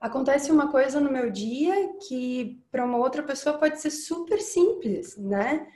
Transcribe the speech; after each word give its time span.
acontece 0.00 0.50
uma 0.52 0.70
coisa 0.70 1.00
no 1.00 1.10
meu 1.10 1.30
dia 1.30 1.94
que 2.06 2.62
para 2.70 2.84
uma 2.84 2.98
outra 2.98 3.22
pessoa 3.22 3.58
pode 3.58 3.80
ser 3.80 3.90
super 3.90 4.40
simples, 4.40 5.16
né? 5.16 5.66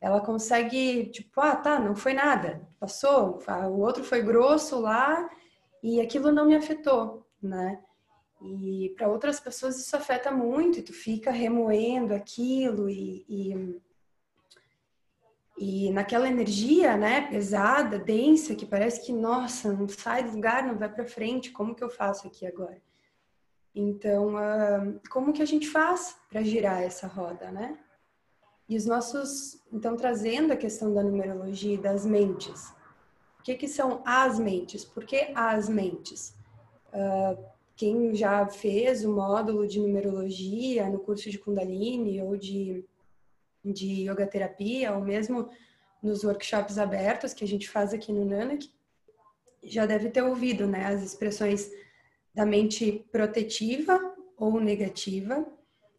Ela 0.00 0.20
consegue, 0.20 1.10
tipo, 1.10 1.40
ah, 1.40 1.56
tá, 1.56 1.78
não 1.78 1.94
foi 1.94 2.14
nada, 2.14 2.66
passou, 2.78 3.40
o 3.70 3.80
outro 3.80 4.04
foi 4.04 4.22
grosso 4.22 4.80
lá 4.80 5.28
e 5.82 6.00
aquilo 6.00 6.30
não 6.32 6.46
me 6.46 6.54
afetou, 6.54 7.26
né? 7.42 7.80
E 8.40 8.94
para 8.96 9.08
outras 9.08 9.40
pessoas 9.40 9.78
isso 9.78 9.96
afeta 9.96 10.30
muito, 10.30 10.78
e 10.78 10.82
tu 10.82 10.92
fica 10.92 11.30
remoendo 11.30 12.14
aquilo 12.14 12.88
e, 12.88 13.24
e, 13.28 13.80
e, 15.58 15.90
naquela 15.90 16.28
energia, 16.28 16.96
né, 16.96 17.22
pesada, 17.28 17.98
densa, 17.98 18.54
que 18.54 18.64
parece 18.64 19.04
que, 19.04 19.12
nossa, 19.12 19.72
não 19.72 19.88
sai 19.88 20.22
do 20.22 20.30
lugar, 20.30 20.64
não 20.64 20.78
vai 20.78 20.88
para 20.88 21.04
frente, 21.04 21.50
como 21.50 21.74
que 21.74 21.82
eu 21.82 21.90
faço 21.90 22.28
aqui 22.28 22.46
agora? 22.46 22.80
Então, 23.80 24.34
uh, 24.34 25.00
como 25.08 25.32
que 25.32 25.40
a 25.40 25.46
gente 25.46 25.68
faz 25.68 26.16
para 26.28 26.42
girar 26.42 26.82
essa 26.82 27.06
roda, 27.06 27.52
né? 27.52 27.78
E 28.68 28.76
os 28.76 28.84
nossos, 28.84 29.62
então, 29.72 29.96
trazendo 29.96 30.52
a 30.52 30.56
questão 30.56 30.92
da 30.92 31.00
numerologia 31.00 31.74
e 31.74 31.78
das 31.78 32.04
mentes. 32.04 32.70
O 33.38 33.42
que, 33.44 33.54
que 33.54 33.68
são 33.68 34.02
as 34.04 34.36
mentes? 34.36 34.84
Por 34.84 35.04
que 35.04 35.30
as 35.32 35.68
mentes? 35.68 36.34
Uh, 36.88 37.40
quem 37.76 38.16
já 38.16 38.48
fez 38.48 39.04
o 39.04 39.14
módulo 39.14 39.64
de 39.64 39.78
numerologia 39.78 40.88
no 40.88 40.98
curso 40.98 41.30
de 41.30 41.38
Kundalini 41.38 42.20
ou 42.20 42.36
de, 42.36 42.84
de 43.64 44.10
yoga 44.10 44.26
terapia, 44.26 44.92
ou 44.92 45.00
mesmo 45.00 45.48
nos 46.02 46.24
workshops 46.24 46.78
abertos 46.78 47.32
que 47.32 47.44
a 47.44 47.48
gente 47.48 47.70
faz 47.70 47.94
aqui 47.94 48.12
no 48.12 48.24
Nanak, 48.24 48.68
já 49.62 49.86
deve 49.86 50.10
ter 50.10 50.22
ouvido 50.22 50.66
né, 50.66 50.86
as 50.86 51.00
expressões 51.00 51.70
da 52.38 52.46
mente 52.46 53.04
protetiva 53.10 53.98
ou 54.36 54.60
negativa, 54.60 55.44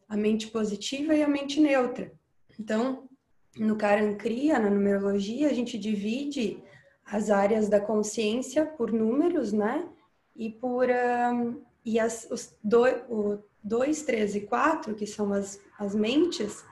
a 0.07 0.15
mente 0.15 0.47
positiva 0.47 1.13
e 1.13 1.21
a 1.21 1.27
mente 1.27 1.59
neutra. 1.59 2.13
Então, 2.57 3.09
no 3.57 3.75
Karan 3.75 4.15
Kriya, 4.15 4.57
na 4.57 4.69
numerologia, 4.69 5.49
a 5.49 5.53
gente 5.53 5.77
divide 5.77 6.63
as 7.05 7.29
áreas 7.29 7.67
da 7.67 7.81
consciência 7.81 8.65
por 8.65 8.89
números, 8.89 9.51
né? 9.51 9.85
E 10.33 10.49
por 10.49 10.87
um, 10.89 11.61
e 11.83 11.99
as, 11.99 12.25
os 12.31 12.55
2, 12.63 14.01
3 14.03 14.35
e 14.35 14.41
4, 14.41 14.95
que 14.95 15.05
são 15.05 15.33
as, 15.33 15.59
as 15.77 15.93
mentes, 15.93 16.63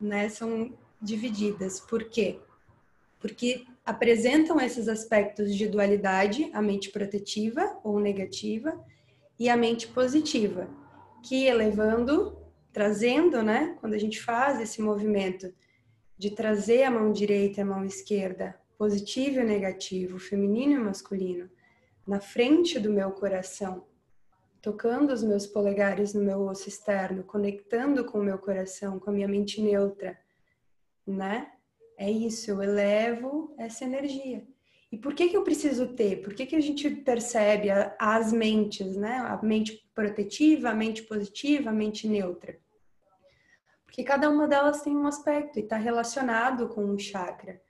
né, 0.00 0.28
são 0.28 0.72
divididas. 1.00 1.80
Por 1.80 2.04
quê? 2.04 2.38
Porque 3.18 3.66
apresentam 3.84 4.60
esses 4.60 4.88
aspectos 4.88 5.54
de 5.54 5.66
dualidade, 5.66 6.50
a 6.52 6.62
mente 6.62 6.90
protetiva 6.90 7.78
ou 7.82 7.98
negativa 7.98 8.78
e 9.38 9.48
a 9.48 9.56
mente 9.56 9.88
positiva, 9.88 10.68
que 11.22 11.46
elevando, 11.46 12.38
trazendo, 12.72 13.42
né, 13.42 13.76
quando 13.80 13.94
a 13.94 13.98
gente 13.98 14.20
faz 14.20 14.60
esse 14.60 14.80
movimento 14.80 15.52
de 16.16 16.30
trazer 16.30 16.84
a 16.84 16.90
mão 16.90 17.12
direita 17.12 17.60
e 17.60 17.62
a 17.62 17.66
mão 17.66 17.84
esquerda, 17.84 18.56
positivo 18.78 19.40
e 19.40 19.44
negativo, 19.44 20.18
feminino 20.18 20.74
e 20.74 20.78
masculino, 20.78 21.50
na 22.06 22.20
frente 22.20 22.78
do 22.78 22.90
meu 22.90 23.10
coração, 23.10 23.84
tocando 24.60 25.12
os 25.12 25.22
meus 25.22 25.46
polegares 25.46 26.14
no 26.14 26.22
meu 26.22 26.42
osso 26.42 26.68
externo, 26.68 27.24
conectando 27.24 28.04
com 28.04 28.20
o 28.20 28.24
meu 28.24 28.38
coração, 28.38 28.98
com 28.98 29.10
a 29.10 29.12
minha 29.12 29.28
mente 29.28 29.60
neutra, 29.60 30.16
né? 31.06 31.50
É 32.02 32.10
isso, 32.10 32.50
eu 32.50 32.60
elevo 32.60 33.54
essa 33.56 33.84
energia. 33.84 34.44
E 34.90 34.98
por 34.98 35.14
que 35.14 35.28
que 35.28 35.36
eu 35.36 35.44
preciso 35.44 35.94
ter? 35.94 36.20
Por 36.20 36.34
que 36.34 36.44
que 36.44 36.56
a 36.56 36.60
gente 36.60 36.90
percebe 36.90 37.68
as 37.96 38.32
mentes, 38.32 38.96
né? 38.96 39.18
A 39.18 39.40
mente 39.40 39.88
protetiva, 39.94 40.70
a 40.70 40.74
mente 40.74 41.04
positiva, 41.04 41.70
a 41.70 41.72
mente 41.72 42.08
neutra. 42.08 42.58
Porque 43.84 44.02
cada 44.02 44.28
uma 44.28 44.48
delas 44.48 44.82
tem 44.82 44.96
um 44.96 45.06
aspecto 45.06 45.60
e 45.60 45.62
está 45.62 45.76
relacionado 45.76 46.68
com 46.70 46.84
um 46.84 46.98
chakra, 46.98 47.62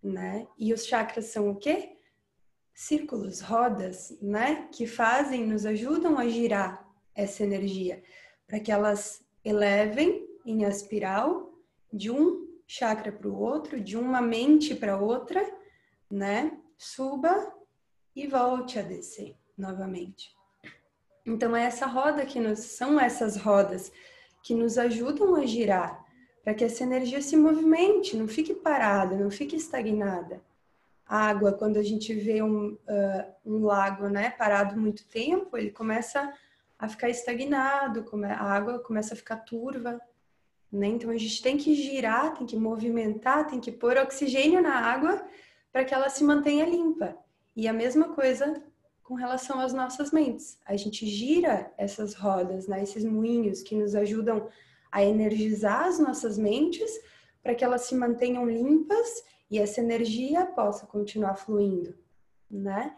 né? 0.00 0.46
E 0.56 0.72
os 0.72 0.86
chakras 0.86 1.24
são 1.24 1.50
o 1.50 1.56
quê? 1.56 1.96
círculos, 2.72 3.40
rodas, 3.40 4.16
né, 4.20 4.68
que 4.70 4.86
fazem, 4.86 5.46
nos 5.46 5.64
ajudam 5.64 6.18
a 6.18 6.28
girar 6.28 6.86
essa 7.14 7.42
energia, 7.42 8.02
para 8.46 8.60
que 8.60 8.70
elas 8.70 9.24
elevem 9.42 10.28
em 10.44 10.62
espiral 10.62 11.50
de 11.90 12.10
um 12.10 12.45
chakra 12.66 13.12
para 13.12 13.28
o 13.28 13.38
outro, 13.38 13.80
de 13.80 13.96
uma 13.96 14.20
mente 14.20 14.74
para 14.74 14.98
outra, 14.98 15.42
né, 16.10 16.58
suba 16.76 17.52
e 18.14 18.26
volte 18.26 18.78
a 18.78 18.82
descer 18.82 19.36
novamente. 19.56 20.34
Então 21.24 21.56
é 21.56 21.64
essa 21.64 21.86
roda 21.86 22.24
que 22.24 22.38
nos 22.38 22.60
são 22.60 23.00
essas 23.00 23.36
rodas 23.36 23.92
que 24.42 24.54
nos 24.54 24.78
ajudam 24.78 25.34
a 25.34 25.44
girar 25.44 26.04
para 26.44 26.54
que 26.54 26.64
essa 26.64 26.84
energia 26.84 27.20
se 27.20 27.36
movimente, 27.36 28.16
não 28.16 28.28
fique 28.28 28.54
parada, 28.54 29.16
não 29.16 29.30
fique 29.30 29.56
estagnada 29.56 30.40
água, 31.06 31.52
quando 31.52 31.78
a 31.78 31.82
gente 31.82 32.12
vê 32.12 32.42
um, 32.42 32.72
uh, 32.72 33.34
um 33.44 33.64
lago 33.64 34.08
né, 34.08 34.30
parado 34.30 34.78
muito 34.78 35.06
tempo, 35.06 35.56
ele 35.56 35.70
começa 35.70 36.32
a 36.78 36.88
ficar 36.88 37.08
estagnado, 37.08 38.04
a 38.24 38.52
água 38.52 38.80
começa 38.80 39.14
a 39.14 39.16
ficar 39.16 39.36
turva. 39.36 40.00
Né? 40.72 40.88
Então 40.88 41.10
a 41.10 41.16
gente 41.16 41.42
tem 41.42 41.56
que 41.56 41.74
girar, 41.74 42.34
tem 42.36 42.46
que 42.46 42.56
movimentar, 42.56 43.46
tem 43.46 43.60
que 43.60 43.72
pôr 43.72 43.96
oxigênio 43.96 44.60
na 44.60 44.74
água 44.74 45.24
para 45.72 45.84
que 45.84 45.94
ela 45.94 46.08
se 46.08 46.24
mantenha 46.24 46.66
limpa. 46.66 47.16
E 47.54 47.66
a 47.68 47.72
mesma 47.72 48.14
coisa 48.14 48.62
com 49.02 49.14
relação 49.14 49.60
às 49.60 49.72
nossas 49.72 50.10
mentes. 50.10 50.58
A 50.66 50.76
gente 50.76 51.06
gira 51.06 51.72
essas 51.78 52.14
rodas, 52.14 52.66
né, 52.66 52.82
esses 52.82 53.04
moinhos 53.04 53.62
que 53.62 53.76
nos 53.76 53.94
ajudam 53.94 54.48
a 54.90 55.04
energizar 55.04 55.84
as 55.84 55.98
nossas 55.98 56.36
mentes 56.36 56.90
para 57.42 57.54
que 57.54 57.64
elas 57.64 57.82
se 57.82 57.94
mantenham 57.94 58.48
limpas 58.48 59.22
e 59.48 59.58
essa 59.58 59.80
energia 59.80 60.44
possa 60.44 60.86
continuar 60.86 61.36
fluindo, 61.36 61.96
né? 62.50 62.96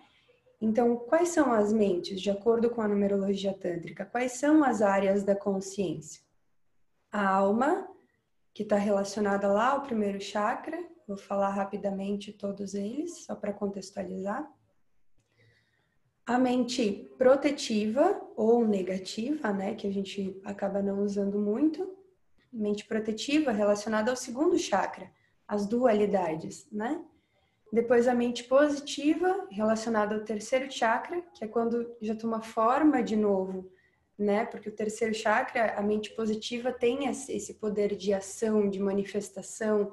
Então, 0.61 0.97
quais 0.97 1.29
são 1.29 1.53
as 1.53 1.73
mentes, 1.73 2.21
de 2.21 2.31
acordo 2.31 2.71
com 2.71 2.81
a 2.81 2.89
numerologia 2.89 3.53
tântrica? 3.53 4.05
Quais 4.07 4.33
são 4.33 4.65
as 4.65 4.81
áreas 4.81 5.23
da 5.23 5.37
consciência? 5.37 6.23
A 7.11 7.27
alma, 7.27 7.89
que 8.53 8.63
está 8.63 8.77
relacionada 8.77 9.49
lá 9.49 9.71
ao 9.71 9.83
primeiro 9.83 10.21
chakra, 10.21 10.79
vou 11.07 11.17
falar 11.17 11.51
rapidamente 11.51 12.33
todos 12.33 12.75
eles, 12.75 13.25
só 13.25 13.35
para 13.35 13.53
contextualizar. 13.53 14.47
A 16.27 16.39
mente 16.39 17.11
protetiva 17.17 18.21
ou 18.37 18.67
negativa, 18.67 19.51
né, 19.51 19.75
que 19.75 19.87
a 19.87 19.91
gente 19.91 20.39
acaba 20.45 20.83
não 20.83 21.03
usando 21.03 21.39
muito. 21.39 21.97
Mente 22.53 22.85
protetiva 22.85 23.51
relacionada 23.51 24.11
ao 24.11 24.17
segundo 24.17 24.59
chakra, 24.59 25.11
as 25.47 25.67
dualidades, 25.67 26.69
né? 26.71 27.03
Depois 27.73 28.07
a 28.09 28.15
mente 28.15 28.45
positiva, 28.45 29.47
relacionada 29.51 30.15
ao 30.15 30.25
terceiro 30.25 30.71
chakra, 30.71 31.23
que 31.35 31.45
é 31.45 31.49
quando 31.49 31.97
já 32.01 32.15
toma 32.15 32.41
forma 32.41 33.03
de 33.03 33.17
novo, 33.17 33.71
né? 34.19 34.45
Porque 34.45 34.69
o 34.69 34.75
terceiro 34.75 35.15
chakra, 35.15 35.75
a 35.79 35.83
mente 35.83 36.11
positiva 36.11 36.73
tem 36.73 37.07
esse 37.09 37.55
poder 37.55 37.95
de 37.95 38.13
ação, 38.13 38.69
de 38.69 38.81
manifestação 38.81 39.93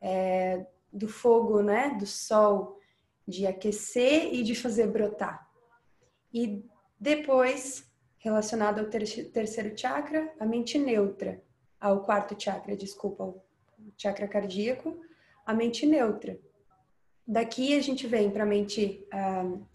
é, 0.00 0.64
do 0.92 1.06
fogo, 1.06 1.60
né? 1.60 1.94
Do 1.98 2.06
sol, 2.06 2.78
de 3.26 3.46
aquecer 3.46 4.32
e 4.32 4.42
de 4.42 4.54
fazer 4.54 4.86
brotar. 4.86 5.46
E 6.32 6.64
depois, 6.98 7.84
relacionado 8.16 8.78
ao 8.78 8.86
ter 8.86 9.04
terceiro 9.30 9.76
chakra, 9.76 10.32
a 10.40 10.46
mente 10.46 10.78
neutra, 10.78 11.42
ao 11.78 12.04
quarto 12.04 12.40
chakra, 12.42 12.74
desculpa, 12.74 13.34
chakra 13.96 14.26
cardíaco, 14.26 14.98
a 15.44 15.52
mente 15.52 15.84
neutra. 15.84 16.38
Daqui 17.26 17.76
a 17.76 17.82
gente 17.82 18.06
vem 18.06 18.30
para 18.30 18.44
a 18.44 18.46
mente, 18.46 19.06
uh, 19.12 19.66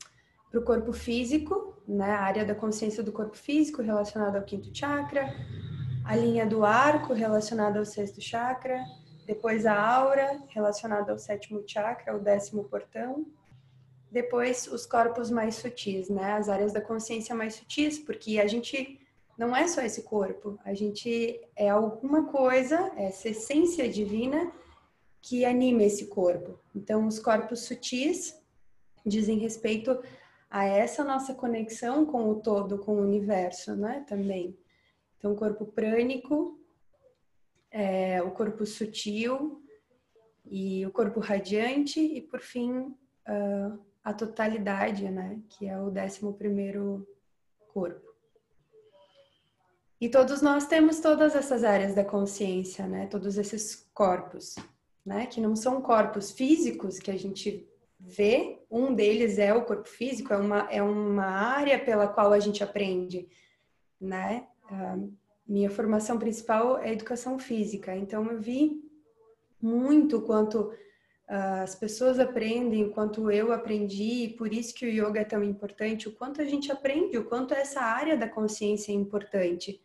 para 0.49 0.59
o 0.59 0.63
corpo 0.63 0.91
físico, 0.91 1.72
né, 1.88 2.11
a 2.11 2.21
área 2.21 2.45
da 2.45 2.55
consciência 2.55 3.03
do 3.03 3.11
corpo 3.11 3.35
físico 3.35 3.81
relacionada 3.81 4.38
ao 4.38 4.44
quinto 4.44 4.69
chakra, 4.75 5.34
a 6.05 6.16
linha 6.16 6.46
do 6.46 6.66
arco 6.66 7.13
relacionada 7.13 7.79
ao 7.79 7.85
sexto 7.85 8.22
chakra, 8.22 8.84
depois 9.25 9.66
a 9.66 9.79
aura 9.79 10.41
relacionada 10.49 11.11
ao 11.11 11.17
sétimo 11.17 11.63
chakra, 11.66 12.16
o 12.16 12.19
décimo 12.19 12.66
portão, 12.66 13.25
depois 14.11 14.67
os 14.67 14.85
corpos 14.85 15.31
mais 15.31 15.55
sutis, 15.55 16.09
né, 16.09 16.34
as 16.34 16.49
áreas 16.49 16.72
da 16.72 16.81
consciência 16.81 17.34
mais 17.34 17.55
sutis, 17.55 17.97
porque 17.97 18.40
a 18.40 18.47
gente 18.47 18.99
não 19.37 19.55
é 19.55 19.67
só 19.67 19.81
esse 19.81 20.03
corpo, 20.03 20.59
a 20.63 20.73
gente 20.73 21.41
é 21.55 21.69
alguma 21.69 22.25
coisa, 22.25 22.91
essa 22.96 23.29
essência 23.29 23.90
divina 23.90 24.52
que 25.22 25.46
anima 25.46 25.84
esse 25.84 26.08
corpo. 26.08 26.59
Então, 26.75 27.08
os 27.08 27.17
corpos 27.17 27.61
sutis 27.61 28.37
dizem 29.05 29.40
respeito 29.40 29.97
a 30.53 30.66
essa 30.66 31.03
nossa 31.03 31.34
conexão 31.34 32.05
com 32.05 32.29
o 32.29 32.35
todo, 32.35 32.78
com 32.78 32.94
o 32.94 33.02
universo, 33.02 33.76
né? 33.76 34.05
Também. 34.08 34.55
Então, 35.17 35.34
o 35.34 35.35
corpo 35.35 35.66
prânico, 35.66 36.64
é, 37.72 38.22
o 38.22 38.29
corpo 38.29 38.64
sutil 38.64 39.64
e 40.46 40.85
o 40.85 40.91
corpo 40.91 41.20
radiante 41.20 42.00
e, 42.00 42.22
por 42.22 42.40
fim, 42.40 42.82
uh, 42.82 43.84
a 44.03 44.14
totalidade, 44.14 45.09
né? 45.09 45.41
Que 45.50 45.67
é 45.67 45.79
o 45.79 45.90
décimo 45.90 46.35
primeiro 46.35 47.08
corpo. 47.70 48.14
E 49.99 50.08
todos 50.08 50.44
nós 50.44 50.67
temos 50.67 50.99
todas 50.99 51.35
essas 51.35 51.64
áreas 51.64 51.96
da 51.96 52.06
consciência, 52.06 52.85
né? 52.85 53.08
Todos 53.08 53.40
esses 53.40 53.90
corpos, 53.91 54.53
né? 55.03 55.26
Que 55.26 55.41
não 55.41 55.56
são 55.56 55.82
corpos 55.82 56.29
físicos 56.29 56.99
que 56.99 57.09
a 57.09 57.17
gente 57.17 57.67
vê. 58.03 58.59
Um 58.70 58.94
deles 58.94 59.40
é 59.40 59.53
o 59.53 59.64
corpo 59.64 59.88
físico, 59.88 60.34
é 60.34 60.38
uma, 60.38 60.67
é 60.70 60.82
uma 60.82 61.26
área 61.26 61.79
pela 61.79 62.08
qual 62.08 62.34
a 62.34 62.40
gente 62.40 62.64
aprende, 62.64 63.28
né? 64.00 64.47
Uh, 64.70 65.14
minha 65.47 65.70
formação 65.70 66.17
principal 66.17 66.79
é 66.79 66.91
educação 66.91 67.40
física, 67.40 67.96
então 67.96 68.29
eu 68.32 68.40
vi 68.40 68.82
muito 69.61 70.22
quanto 70.22 70.72
uh, 71.29 71.64
as 71.64 71.76
pessoas 71.76 72.20
aprendem, 72.20 72.90
quanto 72.90 73.32
eu 73.32 73.52
aprendi, 73.52 74.26
e 74.26 74.29
por 74.29 74.53
isso 74.53 74.73
que 74.73 74.85
o 74.85 74.90
yoga 74.90 75.22
é 75.22 75.26
tão 75.26 75.44
importante, 75.44 76.09
o 76.09 76.14
quanto 76.14 76.41
a 76.41 76.46
gente 76.46 76.72
aprende, 76.72 77.17
o 77.17 77.26
quanto 77.26 77.53
essa 77.53 77.82
área 77.82 78.17
da 78.17 78.28
consciência 78.28 78.91
é 78.91 78.96
importante 78.96 79.82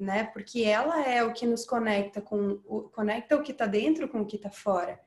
né? 0.00 0.24
Porque 0.24 0.62
ela 0.62 1.06
é 1.06 1.22
o 1.22 1.34
que 1.34 1.46
nos 1.46 1.66
conecta 1.66 2.22
com 2.22 2.58
o 2.64 2.88
conecta 2.88 3.36
o 3.36 3.42
que 3.42 3.52
está 3.52 3.66
dentro 3.66 4.08
com 4.08 4.22
o 4.22 4.26
que 4.26 4.36
está 4.36 4.50
fora, 4.50 4.98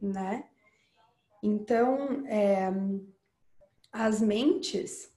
né? 0.00 0.44
Então, 1.42 2.26
é, 2.26 2.72
as 3.92 4.20
mentes 4.20 5.10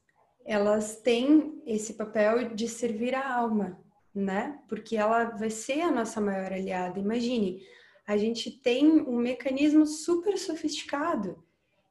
elas 0.46 0.96
têm 1.02 1.62
esse 1.66 1.94
papel 1.94 2.56
de 2.56 2.68
servir 2.68 3.14
a 3.14 3.36
alma, 3.36 3.80
né? 4.14 4.60
Porque 4.68 4.98
ela 4.98 5.26
vai 5.26 5.52
ser 5.52 5.82
a 5.82 5.92
nossa 5.92 6.20
maior 6.20 6.52
aliada. 6.52 7.00
Imagine, 7.00 7.62
a 8.08 8.18
gente 8.18 8.50
tem 8.50 9.02
um 9.02 9.18
mecanismo 9.18 9.86
super 9.86 10.38
sofisticado 10.40 11.44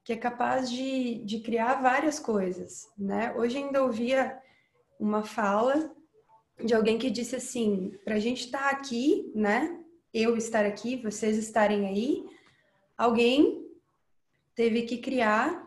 que 0.09 0.13
é 0.15 0.17
capaz 0.17 0.71
de, 0.71 1.23
de 1.23 1.41
criar 1.41 1.83
várias 1.83 2.19
coisas, 2.19 2.89
né? 2.97 3.35
Hoje 3.37 3.59
ainda 3.59 3.85
ouvia 3.85 4.41
uma 4.99 5.23
fala 5.23 5.95
de 6.65 6.73
alguém 6.75 6.97
que 6.99 7.11
disse 7.11 7.37
assim: 7.37 7.93
para 8.07 8.15
a 8.15 8.19
gente 8.19 8.47
estar 8.47 8.59
tá 8.59 8.71
aqui, 8.71 9.31
né? 9.35 9.79
Eu 10.13 10.35
estar 10.35 10.65
aqui, 10.65 10.97
vocês 10.97 11.37
estarem 11.37 11.87
aí, 11.87 12.25
alguém 12.97 13.68
teve 14.59 14.83
que 14.83 14.99
criar 14.99 15.65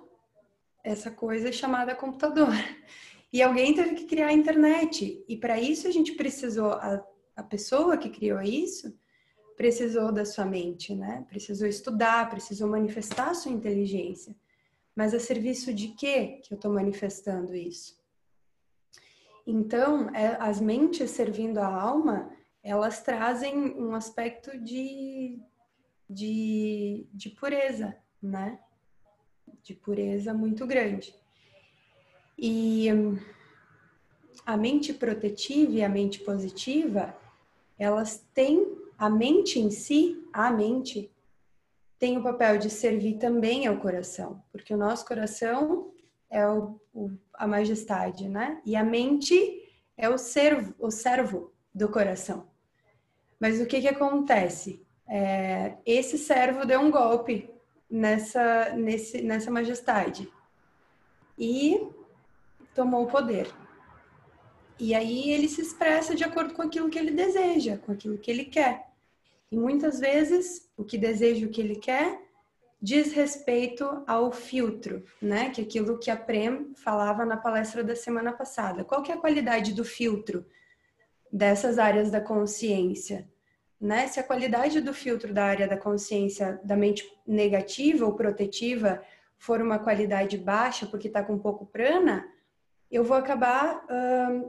essa 0.83 1.09
coisa 1.09 1.49
chamada 1.49 1.95
computador. 1.95 2.53
E 3.31 3.41
alguém 3.41 3.73
teve 3.73 3.95
que 3.95 4.03
criar 4.03 4.27
a 4.27 4.33
internet. 4.33 5.23
E 5.29 5.37
para 5.37 5.57
isso 5.57 5.87
a 5.87 5.91
gente 5.91 6.11
precisou, 6.11 6.73
a, 6.73 7.01
a 7.37 7.41
pessoa 7.41 7.97
que 7.97 8.09
criou 8.09 8.41
isso, 8.41 8.93
precisou 9.55 10.11
da 10.11 10.25
sua 10.25 10.43
mente, 10.43 10.93
né? 10.93 11.25
Precisou 11.29 11.69
estudar, 11.69 12.29
precisou 12.29 12.67
manifestar 12.67 13.29
a 13.29 13.33
sua 13.33 13.53
inteligência. 13.53 14.35
Mas 14.93 15.13
a 15.13 15.21
serviço 15.21 15.73
de 15.73 15.87
quê 15.93 16.41
que 16.43 16.53
eu 16.53 16.57
estou 16.57 16.73
manifestando 16.73 17.55
isso? 17.55 17.97
Então, 19.47 20.13
é, 20.13 20.35
as 20.37 20.59
mentes 20.59 21.11
servindo 21.11 21.59
a 21.59 21.65
alma, 21.65 22.29
elas 22.61 23.01
trazem 23.01 23.55
um 23.55 23.95
aspecto 23.95 24.59
de, 24.59 25.39
de, 26.09 27.07
de 27.13 27.29
pureza, 27.29 27.95
né? 28.21 28.59
De 29.63 29.73
pureza 29.73 30.33
muito 30.33 30.65
grande. 30.65 31.13
E 32.37 32.87
a 34.45 34.57
mente 34.57 34.93
protetiva 34.93 35.71
e 35.73 35.83
a 35.83 35.89
mente 35.89 36.19
positiva, 36.19 37.15
elas 37.77 38.25
têm 38.33 38.65
a 38.97 39.09
mente 39.09 39.59
em 39.59 39.69
si, 39.69 40.27
a 40.33 40.51
mente 40.51 41.11
tem 41.99 42.17
o 42.17 42.23
papel 42.23 42.57
de 42.57 42.69
servir 42.69 43.19
também 43.19 43.67
ao 43.67 43.77
coração, 43.77 44.43
porque 44.51 44.73
o 44.73 44.77
nosso 44.77 45.05
coração 45.05 45.91
é 46.29 46.47
o, 46.47 46.79
o, 46.93 47.11
a 47.35 47.45
majestade, 47.45 48.27
né? 48.27 48.59
E 48.65 48.75
a 48.75 48.83
mente 48.83 49.35
é 49.95 50.09
o 50.09 50.17
servo, 50.17 50.73
o 50.79 50.89
servo 50.89 51.51
do 51.73 51.89
coração. 51.89 52.47
Mas 53.39 53.61
o 53.61 53.67
que 53.67 53.81
que 53.81 53.87
acontece? 53.87 54.83
É, 55.07 55.77
esse 55.85 56.17
servo 56.17 56.65
deu 56.65 56.79
um 56.79 56.89
golpe 56.89 57.50
nessa, 57.91 58.69
nesse, 58.69 59.21
nessa 59.21 59.51
majestade 59.51 60.31
e 61.37 61.85
tomou 62.73 63.03
o 63.03 63.07
poder. 63.07 63.51
E 64.79 64.95
aí 64.95 65.31
ele 65.31 65.47
se 65.47 65.61
expressa 65.61 66.15
de 66.15 66.23
acordo 66.23 66.53
com 66.53 66.61
aquilo 66.61 66.89
que 66.89 66.97
ele 66.97 67.11
deseja, 67.11 67.77
com 67.77 67.91
aquilo 67.91 68.17
que 68.17 68.31
ele 68.31 68.45
quer. 68.45 68.87
E 69.51 69.57
muitas 69.57 69.99
vezes 69.99 70.69
o 70.77 70.83
que 70.83 70.97
deseja, 70.97 71.45
o 71.45 71.49
que 71.49 71.61
ele 71.61 71.75
quer, 71.75 72.19
diz 72.81 73.11
respeito 73.11 74.01
ao 74.07 74.31
filtro, 74.31 75.03
né? 75.21 75.49
Que 75.51 75.61
é 75.61 75.63
aquilo 75.63 75.99
que 75.99 76.09
a 76.09 76.15
Prem 76.15 76.73
falava 76.75 77.25
na 77.25 77.37
palestra 77.37 77.83
da 77.83 77.95
semana 77.95 78.31
passada. 78.31 78.83
Qual 78.83 79.03
que 79.03 79.11
é 79.11 79.15
a 79.15 79.19
qualidade 79.19 79.73
do 79.73 79.83
filtro 79.83 80.45
dessas 81.31 81.77
áreas 81.77 82.09
da 82.09 82.21
consciência? 82.21 83.29
Né? 83.81 84.07
Se 84.07 84.19
a 84.19 84.23
qualidade 84.23 84.79
do 84.79 84.93
filtro 84.93 85.33
da 85.33 85.43
área 85.43 85.67
da 85.67 85.75
consciência 85.75 86.61
da 86.63 86.77
mente 86.77 87.11
negativa 87.25 88.05
ou 88.05 88.13
protetiva 88.13 89.01
for 89.37 89.59
uma 89.59 89.79
qualidade 89.79 90.37
baixa 90.37 90.85
porque 90.85 91.07
está 91.07 91.23
com 91.23 91.39
pouco 91.39 91.65
prana, 91.65 92.23
eu 92.91 93.03
vou 93.03 93.17
acabar 93.17 93.83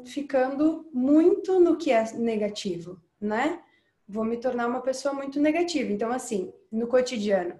ficando 0.04 0.86
muito 0.92 1.58
no 1.58 1.76
que 1.76 1.90
é 1.90 2.12
negativo, 2.12 3.00
né? 3.18 3.60
Vou 4.06 4.24
me 4.24 4.36
tornar 4.36 4.66
uma 4.66 4.82
pessoa 4.82 5.14
muito 5.14 5.40
negativa. 5.40 5.90
Então, 5.90 6.12
assim, 6.12 6.52
no 6.70 6.86
cotidiano, 6.86 7.58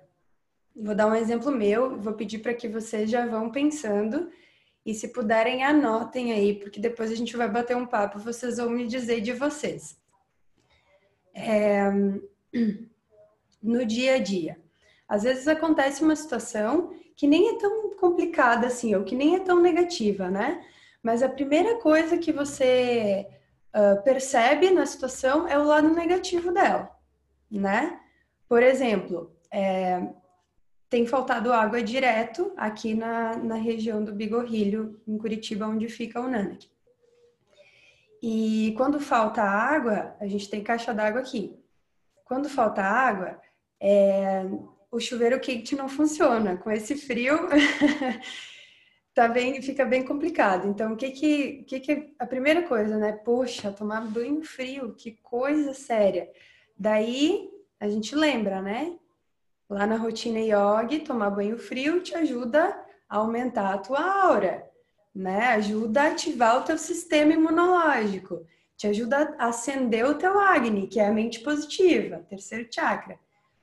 Vou 0.75 0.95
dar 0.95 1.07
um 1.07 1.15
exemplo 1.15 1.53
meu, 1.53 1.99
vou 1.99 2.15
pedir 2.15 2.39
para 2.39 2.55
que 2.55 2.67
vocês 2.67 3.11
já 3.11 3.27
vão 3.27 3.51
pensando 3.51 4.31
e 4.85 4.95
se 4.95 5.09
puderem 5.09 5.63
anotem 5.63 6.33
aí, 6.33 6.55
porque 6.55 6.81
depois 6.81 7.11
a 7.13 7.15
gente 7.15 7.37
vai 7.37 7.49
bater 7.49 7.77
um 7.77 7.87
papo, 7.87 8.19
vocês 8.19 8.57
vão 8.57 8.71
me 8.71 8.87
dizer 8.87 9.21
de 9.21 9.33
vocês. 9.33 10.01
É, 11.35 11.91
no 13.63 13.87
dia 13.87 14.17
a 14.17 14.19
dia. 14.19 14.61
Às 15.09 15.23
vezes 15.23 15.47
acontece 15.47 16.03
uma 16.03 16.17
situação 16.17 16.93
que 17.17 17.27
nem 17.27 17.51
é 17.51 17.59
tão 17.59 17.91
complicada 17.97 18.67
assim, 18.67 18.95
ou 18.95 19.05
que 19.05 19.15
nem 19.15 19.37
é 19.37 19.41
tão 19.41 19.61
negativa, 19.61 20.31
né? 20.31 20.65
Mas 21.03 21.23
a 21.23 21.29
primeira 21.29 21.77
coisa 21.77 22.19
que 22.19 22.33
você 22.33 23.29
uh, 23.75 24.03
percebe 24.03 24.71
na 24.71 24.87
situação 24.87 25.47
é 25.47 25.59
o 25.59 25.65
lado 25.65 25.89
negativo 25.91 26.53
dela, 26.53 26.91
né? 27.51 28.01
Por 28.49 28.63
exemplo, 28.63 29.37
é, 29.51 30.09
tem 30.89 31.07
faltado 31.07 31.53
água 31.53 31.83
direto 31.83 32.53
aqui 32.57 32.95
na, 32.95 33.37
na 33.37 33.55
região 33.55 34.03
do 34.03 34.15
Bigorrilho, 34.15 35.01
em 35.07 35.17
Curitiba, 35.17 35.67
onde 35.67 35.89
fica 35.89 36.21
o 36.21 36.29
Nanak. 36.29 36.69
E 38.23 38.73
quando 38.77 39.01
falta 39.01 39.43
água, 39.43 40.17
a 40.21 40.29
gente 40.29 40.49
tem 40.49 40.63
caixa 40.63 40.95
d'água 40.95 41.21
aqui. 41.21 41.59
Quando 42.25 42.49
falta 42.49 42.81
água, 42.81 43.41
é, 43.81 44.45
o 44.93 45.01
chuveiro 45.01 45.41
quente 45.41 45.75
não 45.75 45.89
funciona. 45.89 46.57
Com 46.57 46.71
esse 46.71 46.95
frio, 46.95 47.49
tá 49.13 49.27
bem, 49.27 49.61
fica 49.61 49.85
bem 49.85 50.05
complicado. 50.05 50.69
Então, 50.69 50.93
o 50.93 50.97
que 50.97 51.11
que, 51.11 51.65
que 51.65 51.81
que 51.81 52.15
a 52.17 52.25
primeira 52.25 52.63
coisa, 52.63 52.97
né? 52.97 53.13
Poxa, 53.13 53.73
tomar 53.73 54.03
banho 54.03 54.43
frio, 54.45 54.95
que 54.95 55.19
coisa 55.23 55.75
séria. 55.75 56.31
Daí 56.79 57.51
a 57.81 57.89
gente 57.89 58.15
lembra, 58.15 58.63
né? 58.63 58.97
Lá 59.69 59.85
na 59.85 59.97
rotina 59.97 60.39
yoga, 60.39 61.05
tomar 61.05 61.31
banho 61.31 61.59
frio 61.59 62.01
te 62.01 62.15
ajuda 62.15 62.79
a 63.09 63.17
aumentar 63.17 63.75
a 63.75 63.79
tua 63.79 64.01
aura, 64.27 64.71
né? 65.15 65.47
Ajuda 65.49 66.03
a 66.03 66.09
ativar 66.09 66.59
o 66.59 66.65
teu 66.65 66.79
sistema 66.79 67.33
imunológico, 67.33 68.47
te 68.77 68.87
ajuda 68.87 69.35
a 69.39 69.49
acender 69.49 70.05
o 70.07 70.15
teu 70.15 70.39
Agni, 70.39 70.87
que 70.87 70.99
é 70.99 71.07
a 71.07 71.13
mente 71.13 71.41
positiva, 71.41 72.25
terceiro 72.29 72.67
chakra. 72.71 73.19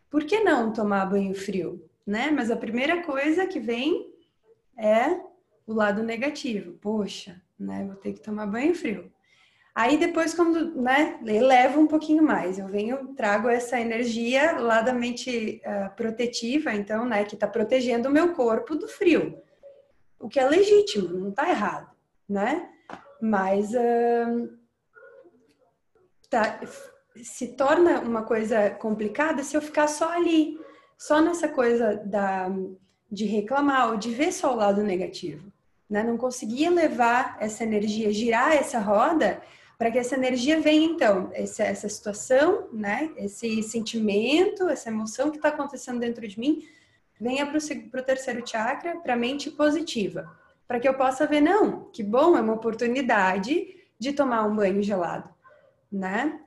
Por 0.09 0.23
que 0.23 0.39
não 0.39 0.71
tomar 0.71 1.05
banho 1.05 1.33
frio, 1.35 1.83
né? 2.05 2.31
Mas 2.31 2.49
a 2.49 2.55
primeira 2.55 3.03
coisa 3.03 3.45
que 3.45 3.59
vem 3.59 4.13
é 4.77 5.19
o 5.67 5.73
lado 5.73 6.01
negativo. 6.03 6.73
Poxa, 6.73 7.41
né? 7.59 7.85
Vou 7.85 7.95
ter 7.95 8.13
que 8.13 8.21
tomar 8.21 8.47
banho 8.47 8.73
frio. 8.73 9.11
Aí 9.75 9.97
depois, 9.97 10.33
quando 10.33 10.75
né, 10.81 11.19
eleva 11.25 11.79
um 11.79 11.87
pouquinho 11.87 12.23
mais, 12.23 12.59
eu 12.59 12.67
venho, 12.67 13.13
trago 13.15 13.47
essa 13.47 13.79
energia 13.79 14.59
lá 14.59 14.81
da 14.81 14.91
mente 14.91 15.61
uh, 15.63 15.95
protetiva, 15.95 16.73
então, 16.73 17.05
né, 17.05 17.23
que 17.23 17.35
está 17.35 17.47
protegendo 17.47 18.09
o 18.09 18.11
meu 18.11 18.33
corpo 18.33 18.75
do 18.75 18.87
frio. 18.87 19.41
O 20.19 20.27
que 20.27 20.39
é 20.39 20.47
legítimo, 20.47 21.09
não 21.09 21.29
está 21.29 21.49
errado, 21.49 21.89
né? 22.27 22.69
Mas 23.21 23.73
uh, 23.73 24.57
tá, 26.29 26.59
se 27.23 27.49
torna 27.49 28.01
uma 28.01 28.23
coisa 28.23 28.69
complicada 28.69 29.43
se 29.43 29.55
eu 29.55 29.61
ficar 29.61 29.87
só 29.87 30.11
ali, 30.11 30.59
só 30.97 31.21
nessa 31.21 31.47
coisa 31.47 31.95
da, 32.05 32.49
de 33.11 33.25
reclamar 33.25 33.91
ou 33.91 33.97
de 33.97 34.11
ver 34.11 34.31
só 34.31 34.53
o 34.53 34.57
lado 34.57 34.83
negativo. 34.83 35.51
Né? 35.89 36.03
Não 36.03 36.17
conseguir 36.17 36.69
levar 36.69 37.37
essa 37.39 37.63
energia, 37.63 38.11
girar 38.11 38.53
essa 38.53 38.79
roda 38.79 39.41
para 39.77 39.89
que 39.89 39.97
essa 39.97 40.15
energia 40.15 40.59
venha 40.59 40.85
então, 40.85 41.31
essa, 41.33 41.63
essa 41.63 41.87
situação, 41.87 42.67
né, 42.73 43.09
esse 43.15 43.63
sentimento, 43.63 44.67
essa 44.67 44.89
emoção 44.89 45.31
que 45.31 45.37
está 45.37 45.47
acontecendo 45.47 46.01
dentro 46.01 46.27
de 46.27 46.37
mim, 46.37 46.67
venha 47.19 47.45
para 47.45 47.57
o 48.01 48.03
terceiro 48.03 48.47
chakra, 48.47 48.97
para 48.97 49.13
a 49.13 49.17
mente 49.17 49.51
positiva, 49.51 50.31
para 50.67 50.79
que 50.79 50.87
eu 50.87 50.93
possa 50.93 51.27
ver, 51.27 51.41
não, 51.41 51.89
que 51.91 52.01
bom, 52.01 52.37
é 52.37 52.41
uma 52.41 52.53
oportunidade 52.53 53.75
de 53.97 54.13
tomar 54.13 54.45
um 54.45 54.55
banho 54.55 54.81
gelado, 54.81 55.29
né? 55.91 56.39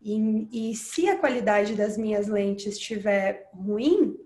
E, 0.00 0.70
e 0.70 0.74
se 0.74 1.08
a 1.08 1.18
qualidade 1.18 1.74
das 1.74 1.96
minhas 1.96 2.28
lentes 2.28 2.74
estiver 2.74 3.50
ruim, 3.52 4.16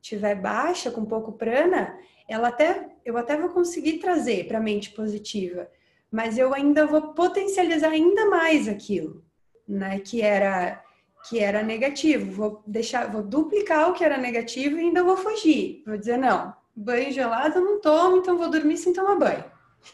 estiver 0.00 0.34
baixa, 0.34 0.90
com 0.90 1.04
pouco 1.04 1.32
prana, 1.32 1.96
ela 2.28 2.48
até 2.48 2.88
eu 3.04 3.16
até 3.16 3.36
vou 3.36 3.50
conseguir 3.50 3.98
trazer 3.98 4.48
para 4.48 4.58
a 4.58 4.62
mente 4.62 4.90
positiva, 4.90 5.70
mas 6.10 6.38
eu 6.38 6.52
ainda 6.52 6.86
vou 6.86 7.12
potencializar 7.12 7.90
ainda 7.90 8.26
mais 8.26 8.68
aquilo, 8.68 9.22
né? 9.68 10.00
Que 10.00 10.22
era 10.22 10.82
que 11.28 11.38
era 11.38 11.62
negativo. 11.62 12.30
Vou 12.32 12.62
deixar, 12.66 13.10
vou 13.10 13.22
duplicar 13.22 13.90
o 13.90 13.92
que 13.92 14.04
era 14.04 14.16
negativo 14.16 14.76
e 14.76 14.80
ainda 14.80 15.02
vou 15.02 15.16
fugir. 15.16 15.82
Vou 15.86 15.96
dizer 15.96 16.16
não, 16.16 16.54
banho 16.74 17.12
gelado 17.12 17.58
eu 17.58 17.64
não 17.64 17.80
tomo, 17.80 18.18
então 18.18 18.36
vou 18.36 18.50
dormir 18.50 18.76
sem 18.76 18.92
tomar 18.92 19.16
banho, 19.16 19.44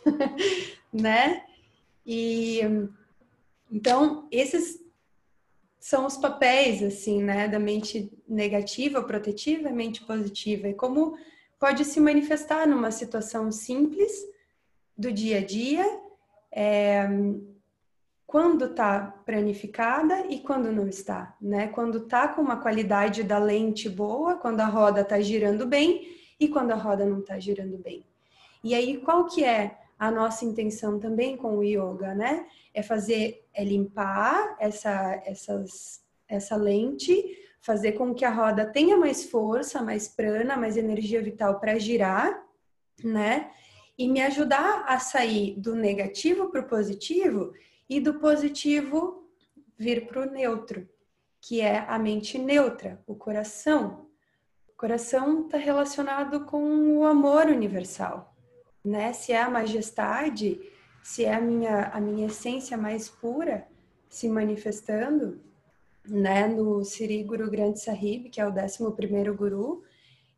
né? 0.93 1.45
E 2.05 2.61
então 3.71 4.29
esses 4.31 4.83
são 5.79 6.07
os 6.07 6.17
papéis 6.17 6.83
assim, 6.83 7.23
né, 7.23 7.49
da 7.49 7.59
mente 7.59 8.13
negativa, 8.29 9.03
protetiva, 9.03 9.71
mente 9.71 10.05
positiva 10.05 10.69
e 10.69 10.75
como 10.75 11.17
pode 11.59 11.85
se 11.85 12.01
manifestar 12.01 12.67
numa 12.67 12.91
situação 12.91 13.51
simples 13.51 14.13
do 14.97 15.11
dia 15.13 15.39
a 15.39 15.45
dia. 15.45 15.85
É, 16.53 17.09
quando 18.27 18.67
está 18.67 19.01
planificada 19.27 20.27
e 20.29 20.41
quando 20.41 20.73
não 20.73 20.89
está, 20.89 21.37
né? 21.41 21.69
Quando 21.69 21.99
está 21.99 22.29
com 22.29 22.41
uma 22.41 22.61
qualidade 22.61 23.23
da 23.23 23.39
lente 23.39 23.89
boa, 23.89 24.37
quando 24.37 24.61
a 24.61 24.67
roda 24.67 25.03
está 25.03 25.21
girando 25.21 25.67
bem 25.67 26.17
e 26.41 26.49
quando 26.49 26.73
a 26.73 26.77
roda 26.77 27.05
não 27.05 27.21
está 27.21 27.39
girando 27.39 27.77
bem. 27.79 28.05
E 28.65 28.75
aí, 28.75 28.99
qual 28.99 29.27
que 29.27 29.45
é 29.45 29.79
a 29.99 30.11
nossa 30.11 30.45
intenção 30.45 30.99
também 30.99 31.37
com 31.37 31.59
o 31.59 31.63
yoga, 31.63 32.15
né? 32.15 32.47
É 32.73 32.83
fazer, 32.83 33.47
é 33.55 33.63
limpar 33.65 34.57
essa, 34.59 35.23
essas, 35.25 36.03
essa 36.29 36.57
lente, 36.57 37.39
fazer 37.61 37.93
com 37.93 38.13
que 38.13 38.25
a 38.25 38.31
roda 38.31 38.67
tenha 38.67 38.97
mais 38.97 39.25
força, 39.25 39.81
mais 39.83 40.09
prana, 40.09 40.57
mais 40.57 40.77
energia 40.77 41.23
vital 41.23 41.61
para 41.61 41.79
girar, 41.79 42.45
né? 43.05 43.51
E 43.97 44.09
me 44.09 44.21
ajudar 44.23 44.85
a 44.89 44.99
sair 44.99 45.55
do 45.61 45.75
negativo 45.75 46.49
para 46.49 46.63
o 46.63 46.67
positivo 46.67 47.53
e 47.89 48.01
do 48.01 48.15
positivo 48.15 49.29
vir 49.77 50.07
para 50.07 50.23
o 50.23 50.31
neutro, 50.31 50.89
que 51.41 51.61
é 51.61 51.79
a 51.89 51.99
mente 51.99 52.39
neutra, 52.39 53.03
o 53.07 53.15
coração. 53.15 54.07
O 54.69 54.73
coração 54.77 55.45
está 55.45 55.59
relacionado 55.59 56.45
com 56.45 56.99
o 56.99 57.05
amor 57.05 57.47
universal, 57.47 58.35
né? 58.85 59.13
Se 59.13 59.33
é 59.33 59.43
a 59.43 59.51
majestade, 59.51 60.61
se 61.03 61.25
é 61.25 61.35
a 61.35 61.41
minha, 61.41 61.89
a 61.89 62.01
minha 62.01 62.27
essência 62.27 62.77
mais 62.77 63.09
pura 63.09 63.67
se 64.09 64.29
manifestando, 64.29 65.41
né? 66.07 66.47
No 66.47 66.85
Siri 66.85 67.23
Guru 67.25 67.51
Grande 67.51 67.81
Sahib, 67.81 68.29
que 68.31 68.41
é 68.41 68.47
o 68.47 68.53
11 68.53 68.93
primeiro 68.95 69.35
guru, 69.35 69.83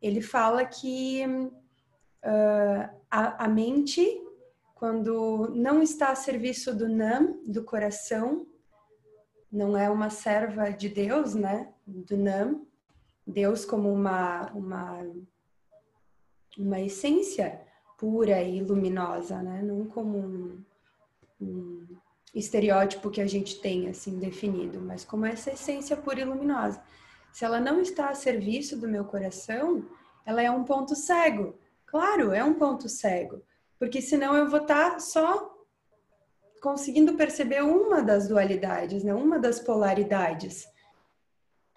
ele 0.01 0.21
fala 0.21 0.65
que 0.65 1.23
uh, 1.25 2.89
a, 3.09 3.45
a 3.45 3.47
mente 3.47 4.24
quando 4.75 5.49
não 5.55 5.81
está 5.81 6.09
a 6.09 6.15
serviço 6.15 6.75
do 6.75 6.89
Nam, 6.89 7.39
do 7.47 7.63
coração, 7.63 8.45
não 9.49 9.77
é 9.77 9.89
uma 9.89 10.09
serva 10.09 10.69
de 10.69 10.89
Deus, 10.89 11.33
né? 11.33 11.73
Do 11.87 12.17
Nam, 12.17 12.61
Deus 13.25 13.63
como 13.63 13.91
uma, 13.91 14.51
uma, 14.51 15.01
uma 16.57 16.81
essência 16.81 17.61
pura 17.97 18.43
e 18.43 18.61
luminosa, 18.61 19.41
né? 19.41 19.61
Não 19.61 19.85
como 19.85 20.17
um, 20.17 20.63
um 21.39 21.87
estereótipo 22.33 23.09
que 23.09 23.21
a 23.21 23.27
gente 23.27 23.61
tem 23.61 23.87
assim 23.87 24.19
definido, 24.19 24.81
mas 24.81 25.05
como 25.05 25.25
essa 25.25 25.51
essência 25.51 25.95
pura 25.95 26.19
e 26.19 26.25
luminosa. 26.25 26.83
Se 27.31 27.45
ela 27.45 27.61
não 27.61 27.79
está 27.79 28.09
a 28.09 28.13
serviço 28.13 28.77
do 28.77 28.89
meu 28.89 29.05
coração, 29.05 29.85
ela 30.25 30.41
é 30.41 30.51
um 30.51 30.65
ponto 30.65 30.95
cego. 30.97 31.57
Claro, 31.85 32.33
é 32.33 32.43
um 32.43 32.55
ponto 32.55 32.89
cego 32.89 33.41
porque 33.79 34.01
senão 34.01 34.35
eu 34.35 34.49
vou 34.49 34.61
estar 34.61 34.91
tá 34.91 34.99
só 34.99 35.55
conseguindo 36.65 37.13
perceber 37.13 37.63
uma 37.63 38.01
das 38.01 38.27
dualidades, 38.27 39.03
né? 39.03 39.13
Uma 39.13 39.37
das 39.37 39.59
polaridades. 39.59 40.67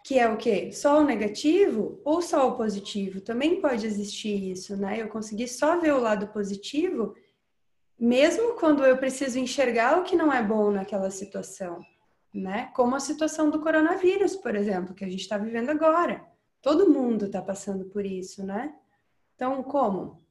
Que 0.02 0.18
é 0.18 0.26
o 0.26 0.38
quê? 0.38 0.72
Só 0.72 1.00
o 1.00 1.04
negativo 1.04 2.00
ou 2.02 2.22
só 2.22 2.48
o 2.48 2.56
positivo? 2.56 3.20
Também 3.20 3.60
pode 3.60 3.84
existir 3.84 4.50
isso, 4.50 4.76
né? 4.76 5.02
Eu 5.02 5.08
conseguir 5.08 5.46
só 5.48 5.78
ver 5.78 5.92
o 5.92 6.00
lado 6.00 6.28
positivo, 6.28 7.14
mesmo 8.00 8.54
quando 8.54 8.82
eu 8.82 8.96
preciso 8.96 9.38
enxergar 9.38 9.98
o 9.98 10.04
que 10.04 10.16
não 10.16 10.32
é 10.32 10.42
bom 10.42 10.70
naquela 10.70 11.10
situação, 11.10 11.84
né? 12.32 12.70
Como 12.74 12.96
a 12.96 13.00
situação 13.00 13.50
do 13.50 13.60
coronavírus, 13.60 14.36
por 14.36 14.54
exemplo, 14.56 14.94
que 14.94 15.04
a 15.04 15.10
gente 15.10 15.20
está 15.20 15.36
vivendo 15.36 15.68
agora. 15.68 16.24
Todo 16.62 16.88
mundo 16.88 17.26
está 17.26 17.42
passando 17.42 17.84
por 17.84 18.06
isso, 18.06 18.42
né? 18.42 18.74
Então, 19.34 19.62
como? 19.62 20.24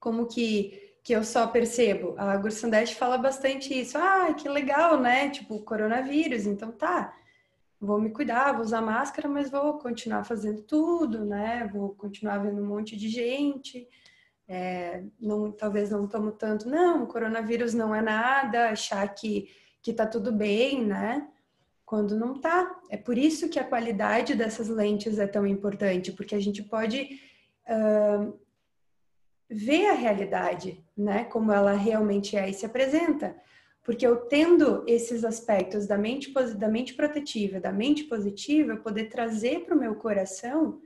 Como 0.00 0.26
que 0.26 0.85
que 1.06 1.12
eu 1.12 1.22
só 1.22 1.46
percebo. 1.46 2.16
A 2.18 2.36
Gursandete 2.36 2.96
fala 2.96 3.16
bastante 3.16 3.72
isso. 3.72 3.96
Ah, 3.96 4.34
que 4.34 4.48
legal, 4.48 5.00
né? 5.00 5.30
Tipo, 5.30 5.60
coronavírus, 5.60 6.46
então 6.46 6.72
tá. 6.72 7.14
Vou 7.80 8.00
me 8.00 8.10
cuidar, 8.10 8.50
vou 8.50 8.62
usar 8.62 8.80
máscara, 8.80 9.28
mas 9.28 9.48
vou 9.48 9.78
continuar 9.78 10.24
fazendo 10.24 10.62
tudo, 10.62 11.24
né? 11.24 11.70
Vou 11.72 11.90
continuar 11.90 12.38
vendo 12.38 12.60
um 12.60 12.66
monte 12.66 12.96
de 12.96 13.08
gente. 13.08 13.86
É, 14.48 15.04
não, 15.20 15.52
talvez 15.52 15.90
não 15.90 16.08
tomo 16.08 16.32
tanto, 16.32 16.68
não, 16.68 17.06
coronavírus 17.06 17.72
não 17.72 17.94
é 17.94 18.02
nada, 18.02 18.70
achar 18.70 19.06
que, 19.14 19.48
que 19.80 19.92
tá 19.92 20.06
tudo 20.08 20.32
bem, 20.32 20.84
né? 20.84 21.28
Quando 21.84 22.16
não 22.16 22.40
tá. 22.40 22.80
É 22.90 22.96
por 22.96 23.16
isso 23.16 23.48
que 23.48 23.60
a 23.60 23.64
qualidade 23.64 24.34
dessas 24.34 24.68
lentes 24.68 25.20
é 25.20 25.26
tão 25.28 25.46
importante, 25.46 26.10
porque 26.10 26.34
a 26.34 26.40
gente 26.40 26.64
pode 26.64 27.20
uh, 27.68 28.36
ver 29.48 29.90
a 29.90 29.94
realidade, 29.94 30.84
né, 30.96 31.24
como 31.24 31.52
ela 31.52 31.72
realmente 31.72 32.36
é 32.36 32.48
e 32.48 32.54
se 32.54 32.64
apresenta. 32.64 33.36
Porque 33.84 34.06
eu 34.06 34.16
tendo 34.16 34.82
esses 34.86 35.24
aspectos 35.24 35.86
da 35.86 35.96
mente, 35.96 36.32
da 36.56 36.68
mente 36.68 36.94
protetiva, 36.94 37.60
da 37.60 37.72
mente 37.72 38.04
positiva, 38.04 38.72
eu 38.72 38.82
poder 38.82 39.04
trazer 39.04 39.64
para 39.64 39.76
o 39.76 39.78
meu 39.78 39.94
coração 39.94 40.80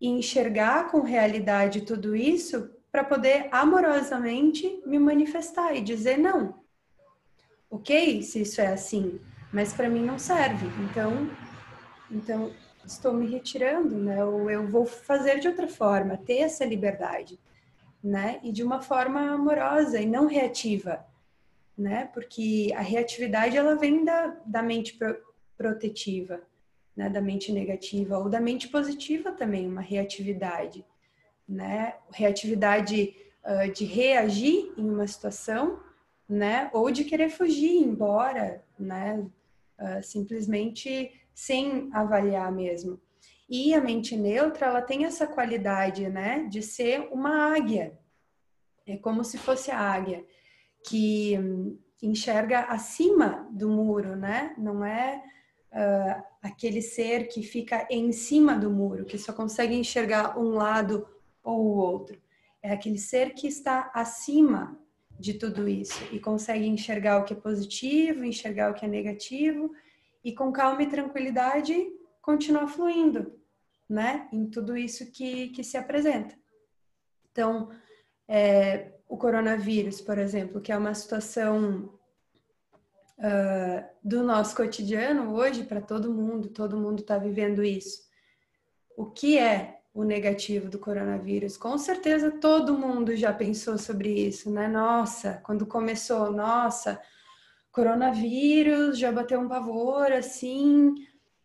e 0.00 0.08
enxergar 0.08 0.90
com 0.90 1.00
realidade 1.00 1.82
tudo 1.82 2.14
isso 2.14 2.70
para 2.90 3.04
poder 3.04 3.48
amorosamente 3.50 4.82
me 4.84 4.98
manifestar 4.98 5.74
e 5.74 5.80
dizer 5.80 6.18
não. 6.18 6.62
Ok, 7.70 8.20
se 8.20 8.42
isso 8.42 8.60
é 8.60 8.66
assim, 8.66 9.18
mas 9.50 9.72
para 9.72 9.88
mim 9.88 10.04
não 10.04 10.18
serve. 10.18 10.66
Então, 10.84 11.30
então 12.10 12.52
estou 12.84 13.14
me 13.14 13.26
retirando, 13.26 13.96
né? 13.96 14.22
Ou 14.22 14.50
eu 14.50 14.66
vou 14.66 14.84
fazer 14.84 15.38
de 15.38 15.48
outra 15.48 15.66
forma, 15.66 16.18
ter 16.18 16.38
essa 16.38 16.66
liberdade, 16.66 17.40
né? 18.02 18.40
E 18.42 18.50
de 18.50 18.62
uma 18.62 18.80
forma 18.80 19.20
amorosa 19.20 20.00
e 20.00 20.06
não 20.06 20.26
reativa, 20.26 21.06
né? 21.76 22.10
Porque 22.12 22.72
a 22.76 22.80
reatividade 22.80 23.56
ela 23.56 23.76
vem 23.76 24.04
da, 24.04 24.36
da 24.44 24.62
mente 24.62 24.94
pro, 24.94 25.16
protetiva, 25.56 26.40
né? 26.96 27.08
Da 27.08 27.20
mente 27.20 27.52
negativa 27.52 28.18
ou 28.18 28.28
da 28.28 28.40
mente 28.40 28.68
positiva 28.68 29.32
também, 29.32 29.68
uma 29.68 29.80
reatividade, 29.80 30.84
né? 31.48 31.94
Reatividade 32.10 33.14
uh, 33.44 33.72
de 33.72 33.84
reagir 33.84 34.72
em 34.76 34.88
uma 34.88 35.06
situação, 35.06 35.80
né? 36.28 36.70
Ou 36.72 36.90
de 36.90 37.04
querer 37.04 37.30
fugir, 37.30 37.76
embora, 37.76 38.64
né? 38.78 39.24
Uh, 39.78 40.02
simplesmente 40.02 41.12
sem 41.34 41.88
avaliar 41.92 42.50
mesmo. 42.52 43.00
E 43.54 43.74
a 43.74 43.82
mente 43.82 44.16
neutra, 44.16 44.64
ela 44.64 44.80
tem 44.80 45.04
essa 45.04 45.26
qualidade, 45.26 46.08
né, 46.08 46.46
de 46.48 46.62
ser 46.62 47.06
uma 47.12 47.54
águia. 47.54 47.98
É 48.86 48.96
como 48.96 49.22
se 49.22 49.36
fosse 49.36 49.70
a 49.70 49.78
águia 49.78 50.24
que 50.88 51.34
enxerga 52.02 52.60
acima 52.60 53.46
do 53.50 53.68
muro, 53.68 54.16
né? 54.16 54.54
Não 54.56 54.82
é 54.82 55.22
uh, 55.70 56.22
aquele 56.40 56.80
ser 56.80 57.28
que 57.28 57.42
fica 57.42 57.86
em 57.90 58.10
cima 58.10 58.56
do 58.56 58.70
muro, 58.70 59.04
que 59.04 59.18
só 59.18 59.34
consegue 59.34 59.74
enxergar 59.74 60.38
um 60.38 60.54
lado 60.54 61.06
ou 61.44 61.60
o 61.60 61.76
outro. 61.76 62.18
É 62.62 62.72
aquele 62.72 62.96
ser 62.96 63.34
que 63.34 63.46
está 63.46 63.90
acima 63.92 64.80
de 65.20 65.34
tudo 65.34 65.68
isso 65.68 66.02
e 66.10 66.18
consegue 66.18 66.66
enxergar 66.66 67.18
o 67.18 67.24
que 67.24 67.34
é 67.34 67.36
positivo, 67.36 68.24
enxergar 68.24 68.70
o 68.70 68.74
que 68.74 68.86
é 68.86 68.88
negativo 68.88 69.74
e 70.24 70.32
com 70.34 70.50
calma 70.50 70.82
e 70.82 70.88
tranquilidade 70.88 71.74
continuar 72.22 72.68
fluindo, 72.68 73.41
né? 73.92 74.28
Em 74.32 74.46
tudo 74.48 74.76
isso 74.76 75.10
que, 75.12 75.48
que 75.50 75.62
se 75.62 75.76
apresenta. 75.76 76.34
Então, 77.30 77.70
é, 78.26 78.92
o 79.08 79.16
coronavírus, 79.16 80.00
por 80.00 80.18
exemplo, 80.18 80.60
que 80.60 80.72
é 80.72 80.76
uma 80.76 80.94
situação 80.94 81.98
uh, 83.18 83.84
do 84.02 84.22
nosso 84.22 84.56
cotidiano 84.56 85.34
hoje 85.34 85.64
para 85.64 85.80
todo 85.80 86.12
mundo, 86.12 86.48
todo 86.48 86.78
mundo 86.78 87.00
está 87.00 87.18
vivendo 87.18 87.62
isso. 87.62 88.02
O 88.96 89.06
que 89.06 89.38
é 89.38 89.82
o 89.94 90.04
negativo 90.04 90.70
do 90.70 90.78
coronavírus. 90.78 91.56
Com 91.56 91.76
certeza 91.76 92.30
todo 92.30 92.78
mundo 92.78 93.14
já 93.14 93.32
pensou 93.32 93.76
sobre 93.76 94.08
isso, 94.08 94.50
né? 94.50 94.66
Nossa, 94.66 95.40
quando 95.44 95.66
começou, 95.66 96.32
nossa, 96.32 96.98
coronavírus, 97.70 98.98
já 98.98 99.12
bateu 99.12 99.38
um 99.38 99.48
pavor 99.48 100.10
assim, 100.12 100.94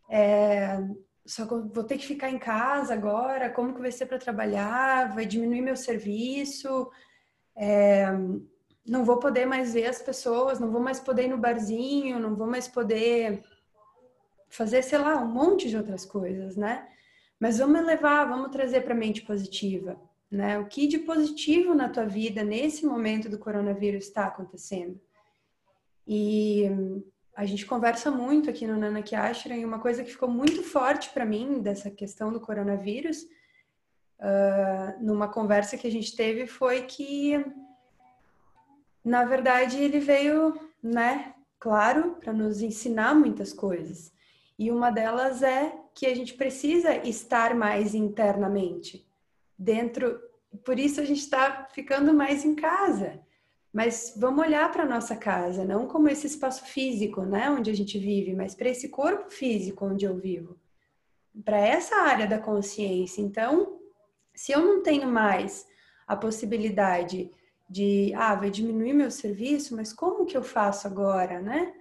é, 0.10 0.78
só 1.28 1.46
vou 1.46 1.84
ter 1.84 1.98
que 1.98 2.08
ficar 2.08 2.30
em 2.30 2.40
casa 2.40 2.94
agora, 2.94 3.50
como 3.50 3.74
que 3.74 3.82
vai 3.82 3.92
ser 3.92 4.06
para 4.06 4.18
trabalhar? 4.18 5.14
Vai 5.14 5.26
diminuir 5.26 5.62
meu 5.62 5.76
serviço? 5.76 6.90
É, 7.56 8.08
não 8.88 9.04
vou 9.04 9.20
poder 9.20 9.46
mais 9.46 9.74
ver 9.74 9.88
as 9.88 10.02
pessoas, 10.02 10.60
não 10.60 10.72
vou 10.72 10.82
mais 10.82 11.00
poder 11.00 11.26
ir 11.26 11.30
no 11.30 11.38
barzinho, 11.38 12.20
não 12.20 12.34
vou 12.34 12.48
mais 12.48 12.68
poder 12.68 13.44
fazer, 14.50 14.82
sei 14.82 14.98
lá, 14.98 15.18
um 15.18 15.28
monte 15.28 15.70
de 15.70 15.76
outras 15.76 16.06
coisas, 16.06 16.56
né? 16.56 16.88
Mas 17.38 17.58
vamos 17.58 17.86
levar, 17.86 18.26
vamos 18.26 18.50
trazer 18.50 18.82
para 18.82 18.94
a 18.94 18.98
mente 18.98 19.22
positiva, 19.24 20.00
né? 20.32 20.58
O 20.58 20.68
que 20.68 20.88
de 20.88 21.00
positivo 21.00 21.76
na 21.76 21.90
tua 21.90 22.06
vida 22.06 22.44
nesse 22.44 22.86
momento 22.86 23.30
do 23.30 23.38
coronavírus 23.38 24.06
está 24.06 24.28
acontecendo? 24.28 25.00
E 26.08 26.72
a 27.38 27.46
gente 27.46 27.68
conversa 27.68 28.10
muito 28.10 28.50
aqui 28.50 28.66
no 28.66 28.76
Nana 28.76 29.04
Ashra 29.16 29.56
e 29.56 29.64
uma 29.64 29.78
coisa 29.78 30.04
que 30.04 30.10
ficou 30.10 30.28
muito 30.28 30.64
forte 30.64 31.12
para 31.12 31.24
mim 31.24 31.62
dessa 31.62 31.92
questão 31.92 32.34
do 32.34 32.42
coronavírus, 32.42 33.22
uh, 34.20 35.06
numa 35.06 35.28
conversa 35.28 35.78
que 35.78 35.86
a 35.86 35.92
gente 35.92 36.16
teve, 36.16 36.48
foi 36.48 36.82
que, 36.82 37.46
na 39.06 39.24
verdade, 39.24 39.78
ele 39.78 40.00
veio, 40.00 40.60
né, 40.82 41.36
claro, 41.60 42.16
para 42.20 42.34
nos 42.34 42.60
ensinar 42.60 43.14
muitas 43.14 43.54
coisas. 43.54 44.12
E 44.58 44.72
uma 44.72 44.90
delas 44.90 45.44
é 45.44 45.78
que 45.94 46.08
a 46.08 46.16
gente 46.16 46.34
precisa 46.34 46.96
estar 47.08 47.54
mais 47.54 47.94
internamente, 47.94 49.08
dentro. 49.56 50.20
Por 50.66 50.80
isso 50.80 51.00
a 51.00 51.06
gente 51.06 51.20
está 51.20 51.68
ficando 51.72 52.16
mais 52.16 52.44
em 52.44 52.56
casa. 52.56 53.20
Mas 53.74 54.14
vamos 54.18 54.46
olhar 54.46 54.72
para 54.72 54.84
a 54.84 54.88
nossa 54.88 55.16
casa, 55.16 55.64
não 55.66 55.88
como 55.88 56.10
esse 56.10 56.28
espaço 56.28 56.66
físico, 56.66 57.22
né, 57.24 57.50
onde 57.50 57.70
a 57.70 57.74
gente 57.74 58.00
vive, 58.00 58.34
mas 58.34 58.56
para 58.56 58.70
esse 58.70 58.90
corpo 58.90 59.30
físico 59.30 59.86
onde 59.86 60.06
eu 60.06 60.16
vivo, 60.18 60.58
para 61.44 61.58
essa 61.58 61.96
área 61.98 62.26
da 62.26 62.40
consciência. 62.40 63.22
Então, 63.22 63.80
se 64.34 64.52
eu 64.52 64.62
não 64.62 64.82
tenho 64.82 65.08
mais 65.08 65.68
a 66.08 66.16
possibilidade 66.16 67.30
de, 67.70 68.14
ah, 68.16 68.34
vai 68.36 68.50
diminuir 68.50 68.94
meu 68.94 69.12
serviço, 69.12 69.76
mas 69.76 69.92
como 69.92 70.26
que 70.26 70.38
eu 70.38 70.44
faço 70.44 70.88
agora, 70.88 71.42
né? 71.42 71.74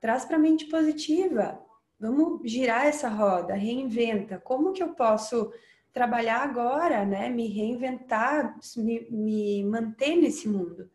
Traz 0.00 0.24
para 0.24 0.36
a 0.36 0.40
mente 0.40 0.66
positiva. 0.66 1.60
Vamos 2.00 2.40
girar 2.50 2.86
essa 2.86 3.08
roda, 3.08 3.54
reinventa. 3.54 4.38
Como 4.38 4.72
que 4.72 4.82
eu 4.82 4.94
posso 4.94 5.52
trabalhar 5.92 6.42
agora, 6.42 7.04
né? 7.04 7.28
Me 7.28 7.48
reinventar, 7.48 8.58
me, 8.76 9.06
me 9.10 9.64
manter 9.64 10.16
nesse 10.16 10.48
mundo, 10.48 10.90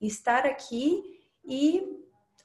estar 0.00 0.46
aqui 0.46 1.02
e 1.44 1.82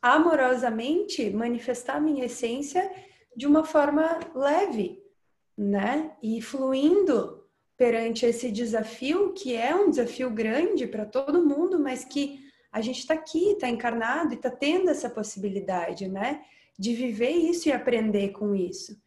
amorosamente 0.01 1.29
manifestar 1.29 2.00
minha 2.00 2.25
essência 2.25 2.89
de 3.36 3.46
uma 3.46 3.63
forma 3.63 4.20
leve, 4.34 5.01
né? 5.58 6.15
E 6.22 6.41
fluindo 6.41 7.44
perante 7.77 8.25
esse 8.25 8.51
desafio 8.51 9.34
que 9.34 9.56
é 9.56 9.74
um 9.74 9.89
desafio 9.89 10.29
grande 10.29 10.86
para 10.86 11.06
todo 11.06 11.46
mundo, 11.46 11.79
mas 11.79 12.03
que 12.03 12.39
a 12.72 12.82
gente 12.82 13.00
está 13.00 13.13
aqui, 13.13 13.51
está 13.51 13.70
encarnado 13.70 14.34
e 14.34 14.36
está 14.36 14.50
tendo 14.50 14.89
essa 14.89 15.10
possibilidade, 15.10 16.08
né? 16.08 16.44
de 16.79 16.96
viver 16.96 17.32
isso 17.32 17.68
e 17.68 17.74
aprender 17.74 18.29
com 18.29 18.56
isso. 18.56 18.98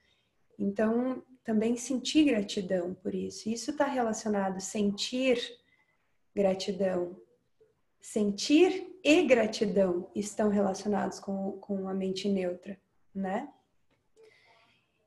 Então, 0.59 1.23
também 1.45 1.77
sentir 1.77 2.25
gratidão 2.25 2.95
por 2.95 3.15
isso. 3.15 3.49
Isso 3.49 3.71
está 3.71 3.87
relacionado 3.87 4.61
sentir 4.61 5.39
gratidão. 6.35 7.21
Sentir 8.01 8.99
e 9.05 9.23
gratidão 9.23 10.11
estão 10.15 10.49
relacionados 10.49 11.21
com, 11.21 11.53
com 11.61 11.89
a 11.89 11.95
mente 11.95 12.29
neutra, 12.29 12.79
né? 13.15 13.49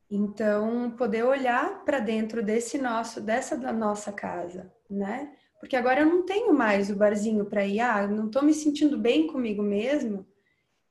Então, 0.09 0.91
poder 0.91 1.23
olhar 1.23 1.83
para 1.83 1.99
dentro 1.99 2.43
desse 2.43 2.77
nosso, 2.77 3.19
dessa 3.19 3.57
da 3.57 3.73
nossa 3.73 4.13
casa, 4.13 4.71
né? 4.89 5.35
Porque 5.59 5.75
agora 5.75 6.01
eu 6.01 6.05
não 6.05 6.25
tenho 6.25 6.53
mais 6.53 6.89
o 6.89 6.95
barzinho 6.95 7.45
para 7.45 7.65
ir, 7.65 7.79
ah, 7.79 8.07
não 8.07 8.27
estou 8.27 8.43
me 8.43 8.53
sentindo 8.53 8.97
bem 8.97 9.27
comigo 9.27 9.63
mesmo, 9.63 10.27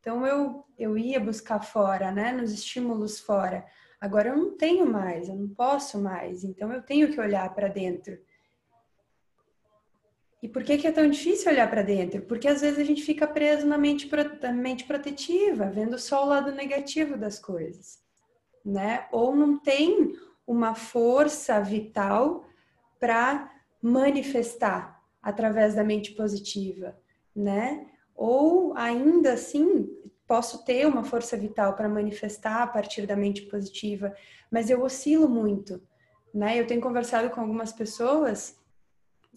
então 0.01 0.27
eu, 0.27 0.65
eu 0.77 0.99
ia 0.99 1.21
buscar 1.21 1.61
fora, 1.61 2.11
né, 2.11 2.33
nos 2.33 2.53
estímulos 2.53 3.21
fora. 3.21 3.65
Agora 4.05 4.29
eu 4.29 4.37
não 4.37 4.51
tenho 4.51 4.87
mais, 4.87 5.31
eu 5.31 5.35
não 5.35 5.49
posso 5.49 5.99
mais, 5.99 6.45
então 6.45 6.71
eu 6.71 6.83
tenho 6.83 7.11
que 7.11 7.19
olhar 7.19 7.49
para 7.55 7.69
dentro. 7.69 8.19
E 10.43 10.47
por 10.47 10.63
que, 10.63 10.77
que 10.77 10.87
é 10.87 10.93
tão 10.93 11.09
difícil 11.09 11.51
olhar 11.51 11.71
para 11.71 11.81
dentro? 11.81 12.21
Porque 12.21 12.47
às 12.47 12.61
vezes 12.61 12.79
a 12.79 12.85
gente 12.85 13.03
fica 13.03 13.27
preso 13.27 13.67
na 13.67 13.79
mente, 13.79 14.07
na 14.43 14.53
mente 14.53 14.85
protetiva, 14.85 15.71
vendo 15.71 15.99
só 15.99 16.23
o 16.23 16.29
lado 16.29 16.53
negativo 16.53 17.17
das 17.17 17.39
coisas, 17.39 17.99
né? 18.63 19.09
Ou 19.11 19.35
não 19.35 19.59
tem 19.59 20.13
uma 20.47 20.75
força 20.75 21.59
vital 21.61 22.45
para 23.01 23.51
manifestar 23.81 25.03
através 25.23 25.75
da 25.75 25.83
mente 25.83 26.13
positiva, 26.13 26.95
né? 27.35 27.87
ou 28.15 28.77
ainda 28.77 29.33
assim 29.33 29.89
posso 30.27 30.65
ter 30.65 30.87
uma 30.87 31.05
força 31.05 31.37
vital 31.37 31.75
para 31.75 31.89
manifestar 31.89 32.63
a 32.63 32.67
partir 32.67 33.07
da 33.07 33.17
mente 33.17 33.43
positiva, 33.43 34.15
mas 34.51 34.71
eu 34.71 34.83
oscilo 34.83 35.29
muito, 35.29 35.83
né? 36.33 36.59
Eu 36.59 36.67
tenho 36.67 36.81
conversado 36.81 37.31
com 37.31 37.41
algumas 37.41 37.73
pessoas 37.73 38.57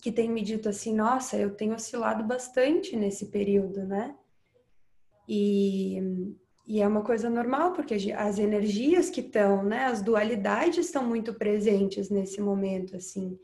que 0.01 0.11
têm 0.11 0.29
me 0.29 0.41
dito 0.41 0.69
assim, 0.69 0.93
nossa, 0.93 1.37
eu 1.37 1.55
tenho 1.55 1.73
oscilado 1.73 2.23
bastante 2.23 2.95
nesse 2.95 3.27
período, 3.27 3.83
né? 3.83 4.15
E, 5.27 5.99
e 6.65 6.81
é 6.81 6.87
uma 6.87 7.01
coisa 7.01 7.29
normal, 7.29 7.73
porque 7.73 8.13
as 8.15 8.39
energias 8.39 9.09
que 9.09 9.21
estão, 9.21 9.63
né, 9.63 9.85
as 9.85 10.01
dualidades 10.01 10.85
estão 10.85 11.03
muito 11.03 11.33
presentes 11.33 12.09
nesse 12.09 12.39
momento, 12.39 12.95
assim 12.95 13.37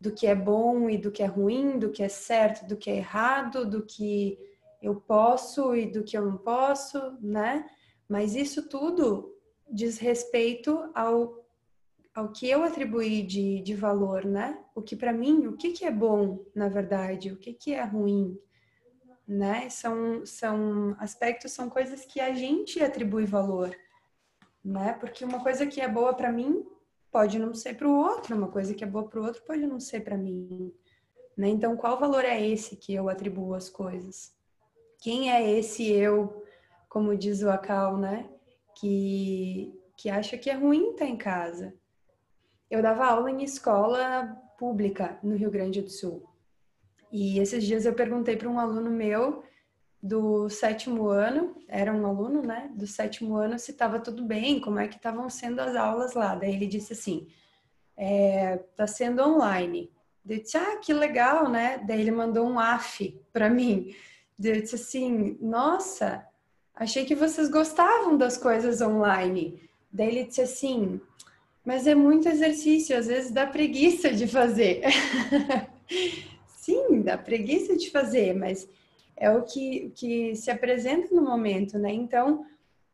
do 0.00 0.12
que 0.12 0.26
é 0.26 0.34
bom 0.34 0.88
e 0.90 0.98
do 0.98 1.10
que 1.10 1.22
é 1.22 1.26
ruim, 1.26 1.78
do 1.78 1.90
que 1.90 2.02
é 2.02 2.08
certo, 2.08 2.66
do 2.66 2.76
que 2.76 2.90
é 2.90 2.96
errado, 2.96 3.68
do 3.68 3.84
que 3.84 4.38
eu 4.86 4.94
posso 4.94 5.74
e 5.74 5.86
do 5.86 6.04
que 6.04 6.16
eu 6.16 6.24
não 6.24 6.38
posso, 6.38 6.98
né? 7.20 7.68
Mas 8.08 8.36
isso 8.36 8.68
tudo 8.68 9.34
diz 9.68 9.98
respeito 9.98 10.90
ao, 10.94 11.44
ao 12.14 12.30
que 12.30 12.48
eu 12.48 12.62
atribuí 12.62 13.22
de, 13.22 13.60
de 13.62 13.74
valor, 13.74 14.24
né? 14.24 14.62
O 14.74 14.82
que 14.82 14.94
para 14.94 15.12
mim, 15.12 15.48
o 15.48 15.56
que, 15.56 15.72
que 15.72 15.84
é 15.84 15.90
bom, 15.90 16.44
na 16.54 16.68
verdade, 16.68 17.32
o 17.32 17.36
que, 17.36 17.52
que 17.52 17.74
é 17.74 17.82
ruim, 17.82 18.38
né? 19.26 19.68
São, 19.70 20.24
são 20.24 20.94
aspectos, 21.00 21.50
são 21.50 21.68
coisas 21.68 22.04
que 22.04 22.20
a 22.20 22.32
gente 22.32 22.80
atribui 22.80 23.26
valor, 23.26 23.76
né? 24.64 24.92
Porque 24.92 25.24
uma 25.24 25.42
coisa 25.42 25.66
que 25.66 25.80
é 25.80 25.88
boa 25.88 26.14
para 26.14 26.30
mim 26.30 26.64
pode 27.10 27.40
não 27.40 27.52
ser 27.54 27.76
para 27.76 27.88
o 27.88 27.96
outro, 27.96 28.36
uma 28.36 28.48
coisa 28.48 28.72
que 28.72 28.84
é 28.84 28.86
boa 28.86 29.08
para 29.08 29.20
o 29.20 29.24
outro 29.24 29.42
pode 29.42 29.66
não 29.66 29.80
ser 29.80 30.04
para 30.04 30.16
mim. 30.16 30.72
Né? 31.36 31.48
Então, 31.48 31.76
qual 31.76 31.98
valor 31.98 32.24
é 32.24 32.40
esse 32.40 32.76
que 32.76 32.94
eu 32.94 33.08
atribuo 33.08 33.54
às 33.54 33.68
coisas? 33.68 34.35
Quem 34.98 35.30
é 35.32 35.58
esse 35.58 35.90
eu, 35.90 36.44
como 36.88 37.16
diz 37.16 37.42
o 37.42 37.50
Akal, 37.50 37.96
né? 37.96 38.28
Que, 38.74 39.72
que 39.96 40.10
acha 40.10 40.36
que 40.36 40.50
é 40.50 40.54
ruim 40.54 40.90
estar 40.90 41.06
em 41.06 41.16
casa. 41.16 41.74
Eu 42.70 42.82
dava 42.82 43.06
aula 43.06 43.30
em 43.30 43.42
escola 43.42 44.36
pública 44.58 45.18
no 45.22 45.36
Rio 45.36 45.50
Grande 45.50 45.80
do 45.80 45.90
Sul. 45.90 46.28
E 47.12 47.38
esses 47.38 47.64
dias 47.64 47.84
eu 47.84 47.94
perguntei 47.94 48.36
para 48.36 48.48
um 48.48 48.58
aluno 48.58 48.90
meu 48.90 49.44
do 50.02 50.48
sétimo 50.48 51.08
ano, 51.08 51.56
era 51.68 51.92
um 51.92 52.06
aluno, 52.06 52.42
né, 52.42 52.70
do 52.74 52.86
sétimo 52.86 53.36
ano, 53.36 53.58
se 53.58 53.72
estava 53.72 53.98
tudo 53.98 54.24
bem, 54.24 54.60
como 54.60 54.78
é 54.78 54.86
que 54.86 54.96
estavam 54.96 55.28
sendo 55.28 55.60
as 55.60 55.74
aulas 55.74 56.14
lá. 56.14 56.34
Daí 56.34 56.54
ele 56.54 56.66
disse 56.66 56.92
assim, 56.92 57.26
é, 57.96 58.58
tá 58.76 58.86
sendo 58.86 59.22
online. 59.22 59.90
Eu 60.28 60.38
disse, 60.38 60.56
ah, 60.56 60.76
que 60.78 60.92
legal, 60.92 61.48
né? 61.48 61.78
Daí 61.86 62.00
ele 62.00 62.10
mandou 62.10 62.46
um 62.46 62.58
AF 62.58 63.20
para 63.32 63.48
mim. 63.48 63.94
Eu 64.42 64.60
disse 64.60 64.74
assim, 64.74 65.36
nossa, 65.40 66.26
achei 66.74 67.04
que 67.04 67.14
vocês 67.14 67.48
gostavam 67.48 68.16
das 68.16 68.36
coisas 68.36 68.80
online. 68.80 69.60
Daí 69.90 70.08
ele 70.08 70.24
disse 70.24 70.42
assim, 70.42 71.00
mas 71.64 71.86
é 71.86 71.94
muito 71.94 72.28
exercício, 72.28 72.96
às 72.96 73.06
vezes 73.06 73.30
dá 73.30 73.46
preguiça 73.46 74.12
de 74.12 74.26
fazer. 74.26 74.82
Sim, 76.46 77.00
dá 77.02 77.16
preguiça 77.16 77.76
de 77.76 77.90
fazer, 77.90 78.34
mas 78.34 78.68
é 79.16 79.30
o 79.30 79.42
que, 79.42 79.90
que 79.94 80.36
se 80.36 80.50
apresenta 80.50 81.14
no 81.14 81.22
momento, 81.22 81.78
né? 81.78 81.92
Então, 81.92 82.44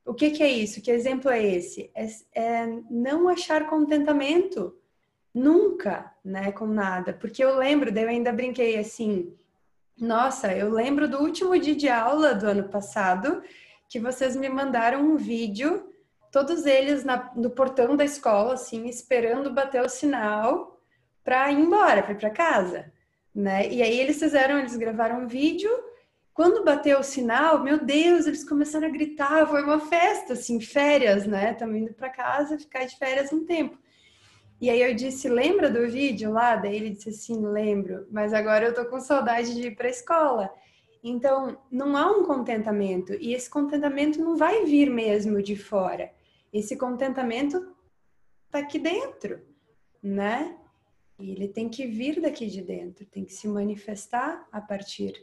o 0.05 0.15
que, 0.15 0.31
que 0.31 0.43
é 0.43 0.49
isso? 0.49 0.81
Que 0.81 0.91
exemplo 0.91 1.31
é 1.31 1.43
esse? 1.45 1.91
É, 1.95 2.07
é, 2.35 2.67
não 2.91 3.29
achar 3.29 3.69
contentamento 3.69 4.77
nunca, 5.35 6.13
né, 6.25 6.53
com 6.53 6.67
nada. 6.67 7.13
Porque 7.13 7.43
eu 7.43 7.57
lembro, 7.57 7.91
daí 7.91 8.05
eu 8.05 8.11
ainda 8.11 8.33
brinquei 8.33 8.79
assim, 8.79 9.33
nossa, 10.03 10.53
eu 10.53 10.69
lembro 10.69 11.09
do 11.09 11.19
último 11.21 11.57
dia 11.57 11.77
de 11.77 11.89
aula 11.89 12.35
do 12.35 12.47
ano 12.47 12.69
passado 12.69 13.41
que 13.89 14.01
vocês 14.01 14.35
me 14.35 14.49
mandaram 14.49 15.01
um 15.01 15.17
vídeo 15.17 15.89
todos 16.33 16.67
eles 16.67 17.05
na, 17.05 17.31
no 17.37 17.51
portão 17.51 17.95
da 17.95 18.05
escola, 18.05 18.55
assim, 18.55 18.89
esperando 18.89 19.53
bater 19.53 19.81
o 19.81 19.89
sinal 19.89 20.81
para 21.23 21.53
ir 21.53 21.61
embora, 21.61 22.03
para 22.03 22.13
ir 22.13 22.19
para 22.19 22.31
casa, 22.31 22.93
né? 23.33 23.69
E 23.69 23.81
aí 23.81 24.01
eles 24.01 24.19
fizeram, 24.19 24.59
eles 24.59 24.77
gravaram 24.77 25.21
um 25.21 25.29
vídeo. 25.29 25.71
Quando 26.35 26.65
bateu 26.65 26.99
o 26.99 27.05
sinal, 27.05 27.63
meu 27.63 27.79
Deus, 27.85 28.27
eles 28.27 28.43
começaram 28.43 28.89
a 28.89 28.91
gritar, 28.91 29.47
foi 29.47 29.63
uma 29.63 29.79
festa, 29.79 30.33
assim, 30.33 30.61
férias, 30.61 31.27
né? 31.27 31.53
Estamos 31.53 31.77
indo 31.77 31.95
para 31.95 32.09
casa, 32.09 32.59
ficar 32.59 32.87
de 32.87 32.97
férias 32.97 33.33
um 33.33 33.45
tempo. 33.45 33.79
E 34.63 34.71
aí 34.71 34.81
eu 34.81 34.95
disse, 34.95 35.29
lembra 35.29 35.69
do 35.69 35.87
vídeo 35.91 36.33
lá? 36.33 36.57
Daí 36.57 36.77
ele 36.77 36.91
disse 36.91 37.11
assim, 37.11 37.45
lembro, 37.45 38.07
mas 38.11 38.33
agora 38.33 38.65
eu 38.65 38.75
tô 38.75 38.87
com 38.87 38.99
saudade 38.99 39.55
de 39.55 39.67
ir 39.67 39.77
para 39.77 39.89
a 39.89 39.91
escola. 39.91 40.51
Então, 41.05 41.59
não 41.71 41.97
há 41.97 42.11
um 42.11 42.25
contentamento, 42.25 43.13
e 43.15 43.35
esse 43.35 43.51
contentamento 43.51 44.19
não 44.21 44.37
vai 44.37 44.65
vir 44.65 44.89
mesmo 44.89 45.43
de 45.43 45.57
fora 45.57 46.11
esse 46.53 46.77
contentamento 46.77 47.75
está 48.47 48.59
aqui 48.59 48.79
dentro, 48.79 49.41
né? 50.03 50.59
E 51.19 51.31
ele 51.31 51.49
tem 51.49 51.69
que 51.69 51.87
vir 51.87 52.21
daqui 52.21 52.47
de 52.47 52.61
dentro, 52.61 53.07
tem 53.07 53.25
que 53.25 53.33
se 53.33 53.49
manifestar 53.49 54.47
a 54.53 54.61
partir 54.61 55.15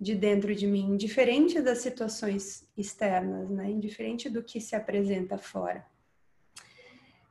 de 0.00 0.14
dentro 0.14 0.54
de 0.54 0.66
mim, 0.66 0.90
indiferente 0.90 1.60
das 1.60 1.78
situações 1.78 2.68
externas, 2.76 3.48
né? 3.48 3.70
Indiferente 3.70 4.28
do 4.28 4.42
que 4.42 4.60
se 4.60 4.74
apresenta 4.74 5.38
fora. 5.38 5.86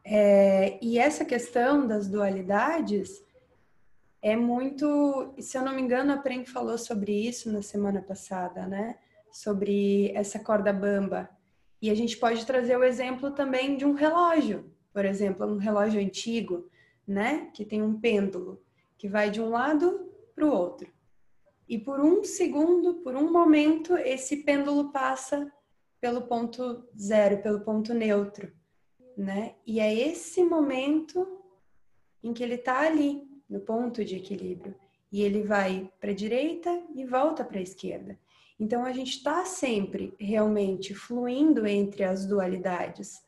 É, 0.05 0.77
e 0.81 0.99
essa 0.99 1.23
questão 1.23 1.87
das 1.87 2.07
dualidades 2.07 3.23
é 4.21 4.35
muito, 4.35 5.33
se 5.39 5.57
eu 5.57 5.61
não 5.61 5.73
me 5.73 5.81
engano, 5.81 6.13
a 6.13 6.17
Pren 6.17 6.45
falou 6.45 6.77
sobre 6.77 7.11
isso 7.11 7.51
na 7.51 7.61
semana 7.61 8.01
passada, 8.01 8.65
né? 8.65 8.97
Sobre 9.31 10.11
essa 10.13 10.39
corda 10.39 10.71
bamba, 10.71 11.29
e 11.83 11.89
a 11.89 11.95
gente 11.95 12.15
pode 12.15 12.45
trazer 12.45 12.77
o 12.77 12.83
exemplo 12.85 13.31
também 13.31 13.75
de 13.75 13.83
um 13.83 13.91
relógio, 13.91 14.71
por 14.93 15.03
exemplo, 15.03 15.45
um 15.45 15.57
relógio 15.57 15.99
antigo, 15.99 16.69
né, 17.05 17.49
que 17.53 17.65
tem 17.65 17.81
um 17.81 17.99
pêndulo 17.99 18.63
que 18.97 19.09
vai 19.09 19.29
de 19.29 19.41
um 19.41 19.49
lado 19.49 20.09
para 20.33 20.45
o 20.45 20.49
outro. 20.49 20.89
E 21.67 21.77
por 21.77 21.99
um 21.99 22.23
segundo, 22.23 23.01
por 23.03 23.17
um 23.17 23.29
momento, 23.29 23.97
esse 23.97 24.37
pêndulo 24.45 24.93
passa 24.93 25.51
pelo 25.99 26.21
ponto 26.21 26.87
zero, 26.97 27.41
pelo 27.41 27.59
ponto 27.59 27.93
neutro, 27.93 28.49
né? 29.17 29.55
E 29.65 29.79
é 29.79 29.93
esse 29.93 30.43
momento 30.43 31.27
em 32.23 32.33
que 32.33 32.43
ele 32.43 32.55
está 32.55 32.81
ali, 32.81 33.21
no 33.49 33.59
ponto 33.59 34.03
de 34.03 34.15
equilíbrio. 34.15 34.75
E 35.11 35.21
ele 35.21 35.43
vai 35.43 35.91
para 35.99 36.11
a 36.11 36.15
direita 36.15 36.81
e 36.95 37.05
volta 37.05 37.43
para 37.43 37.59
a 37.59 37.61
esquerda. 37.61 38.17
Então 38.59 38.85
a 38.85 38.91
gente 38.91 39.17
está 39.17 39.45
sempre 39.45 40.13
realmente 40.19 40.93
fluindo 40.93 41.67
entre 41.67 42.03
as 42.03 42.25
dualidades, 42.25 43.21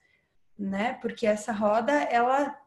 né? 0.58 0.94
Porque 1.02 1.28
essa 1.28 1.52
roda 1.52 1.92
ela 1.92 2.58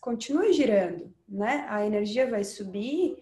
continua 0.00 0.52
girando, 0.52 1.12
né? 1.28 1.66
A 1.68 1.84
energia 1.84 2.30
vai 2.30 2.44
subir 2.44 3.16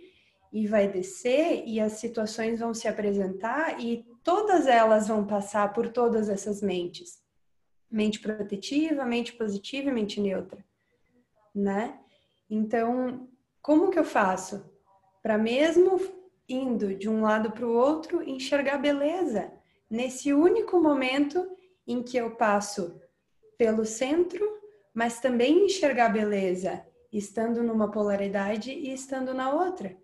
e 0.52 0.66
vai 0.66 0.88
descer 0.88 1.64
e 1.66 1.80
as 1.80 1.92
situações 1.94 2.60
vão 2.60 2.74
se 2.74 2.88
apresentar 2.88 3.80
e 3.80 4.04
todas 4.22 4.66
elas 4.66 5.08
vão 5.08 5.26
passar 5.26 5.72
por 5.72 5.88
todas 5.88 6.28
essas 6.28 6.60
mentes. 6.60 7.19
Mente 7.90 8.20
protetiva, 8.20 9.04
mente 9.04 9.32
positiva 9.32 9.90
e 9.90 9.92
mente 9.92 10.20
neutra, 10.20 10.64
né? 11.54 11.98
Então, 12.48 13.28
como 13.60 13.90
que 13.90 13.98
eu 13.98 14.04
faço 14.04 14.64
para 15.22 15.36
mesmo 15.36 16.00
indo 16.48 16.94
de 16.94 17.08
um 17.08 17.22
lado 17.22 17.50
para 17.52 17.66
o 17.66 17.72
outro, 17.72 18.22
enxergar 18.22 18.78
beleza 18.78 19.52
nesse 19.88 20.32
único 20.32 20.80
momento 20.80 21.56
em 21.86 22.02
que 22.02 22.16
eu 22.16 22.32
passo 22.36 23.00
pelo 23.56 23.84
centro, 23.84 24.44
mas 24.92 25.20
também 25.20 25.66
enxergar 25.66 26.08
beleza 26.08 26.84
estando 27.12 27.62
numa 27.62 27.90
polaridade 27.90 28.70
e 28.70 28.92
estando 28.92 29.34
na 29.34 29.52
outra, 29.52 29.96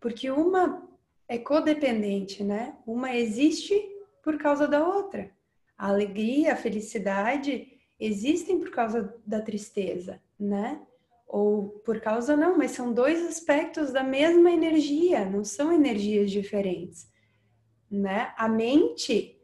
porque 0.00 0.30
uma 0.30 0.86
é 1.28 1.38
codependente, 1.38 2.42
né? 2.42 2.76
Uma 2.86 3.14
existe 3.14 3.80
por 4.22 4.38
causa 4.38 4.66
da 4.66 4.86
outra. 4.86 5.30
A 5.78 5.88
alegria, 5.88 6.52
a 6.52 6.56
felicidade 6.56 7.68
existem 7.98 8.58
por 8.58 8.70
causa 8.70 9.14
da 9.24 9.40
tristeza, 9.40 10.20
né? 10.38 10.84
ou 11.28 11.68
por 11.84 12.00
causa 12.00 12.34
não, 12.34 12.56
mas 12.56 12.70
são 12.70 12.90
dois 12.90 13.24
aspectos 13.26 13.92
da 13.92 14.02
mesma 14.02 14.50
energia, 14.50 15.26
não 15.26 15.44
são 15.44 15.70
energias 15.70 16.30
diferentes, 16.30 17.06
né? 17.90 18.32
A 18.36 18.48
mente 18.48 19.38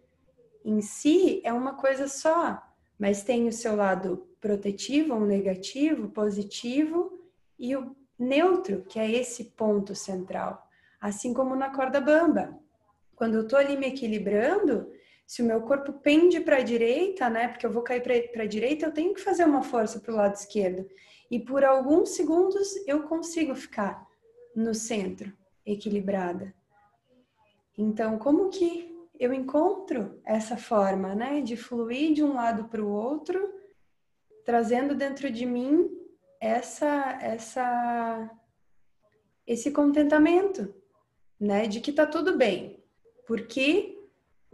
em 0.64 0.80
si 0.80 1.42
é 1.44 1.52
uma 1.52 1.74
coisa 1.74 2.08
só, 2.08 2.62
mas 2.98 3.22
tem 3.22 3.46
o 3.46 3.52
seu 3.52 3.76
lado 3.76 4.26
protetivo 4.40 5.14
ou 5.14 5.20
negativo, 5.20 6.08
positivo 6.08 7.12
e 7.58 7.76
o 7.76 7.94
neutro, 8.18 8.82
que 8.88 8.98
é 8.98 9.10
esse 9.10 9.44
ponto 9.44 9.94
central, 9.94 10.66
assim 10.98 11.34
como 11.34 11.54
na 11.54 11.68
corda 11.68 12.00
bamba. 12.00 12.58
Quando 13.14 13.34
eu 13.34 13.46
tô 13.46 13.56
ali 13.56 13.76
me 13.76 13.88
equilibrando, 13.88 14.90
se 15.26 15.42
o 15.42 15.44
meu 15.44 15.62
corpo 15.62 15.92
pende 15.92 16.40
para 16.40 16.58
a 16.58 16.62
direita, 16.62 17.28
né, 17.30 17.48
porque 17.48 17.66
eu 17.66 17.72
vou 17.72 17.82
cair 17.82 18.02
para 18.02 18.42
a 18.42 18.46
direita, 18.46 18.86
eu 18.86 18.92
tenho 18.92 19.14
que 19.14 19.20
fazer 19.20 19.44
uma 19.44 19.62
força 19.62 19.98
para 20.00 20.12
o 20.12 20.16
lado 20.16 20.34
esquerdo 20.34 20.86
e 21.30 21.40
por 21.40 21.64
alguns 21.64 22.10
segundos 22.10 22.74
eu 22.86 23.04
consigo 23.04 23.54
ficar 23.54 24.06
no 24.54 24.74
centro, 24.74 25.32
equilibrada. 25.64 26.54
Então, 27.76 28.18
como 28.18 28.50
que 28.50 28.94
eu 29.18 29.32
encontro 29.32 30.20
essa 30.24 30.56
forma, 30.56 31.14
né, 31.14 31.40
de 31.40 31.56
fluir 31.56 32.12
de 32.14 32.22
um 32.22 32.34
lado 32.34 32.64
para 32.64 32.82
o 32.82 32.90
outro, 32.90 33.52
trazendo 34.44 34.94
dentro 34.94 35.30
de 35.30 35.46
mim 35.46 35.90
essa 36.40 37.18
essa 37.22 38.30
esse 39.46 39.70
contentamento, 39.70 40.74
né, 41.38 41.66
de 41.66 41.80
que 41.80 41.92
tá 41.92 42.06
tudo 42.06 42.36
bem, 42.36 42.82
porque 43.26 44.03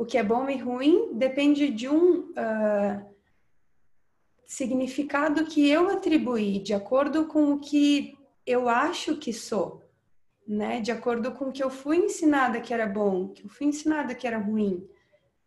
o 0.00 0.06
que 0.06 0.16
é 0.16 0.22
bom 0.22 0.48
e 0.48 0.56
ruim 0.56 1.12
depende 1.12 1.68
de 1.68 1.86
um 1.86 2.30
uh, 2.30 3.04
significado 4.46 5.44
que 5.44 5.68
eu 5.68 5.90
atribuí 5.90 6.58
de 6.58 6.72
acordo 6.72 7.26
com 7.26 7.52
o 7.52 7.60
que 7.60 8.16
eu 8.46 8.66
acho 8.66 9.18
que 9.18 9.30
sou, 9.30 9.84
né? 10.48 10.80
De 10.80 10.90
acordo 10.90 11.32
com 11.32 11.50
o 11.50 11.52
que 11.52 11.62
eu 11.62 11.68
fui 11.68 11.98
ensinada 11.98 12.62
que 12.62 12.72
era 12.72 12.86
bom, 12.86 13.28
que 13.28 13.44
eu 13.44 13.50
fui 13.50 13.66
ensinada 13.66 14.14
que 14.14 14.26
era 14.26 14.38
ruim, 14.38 14.88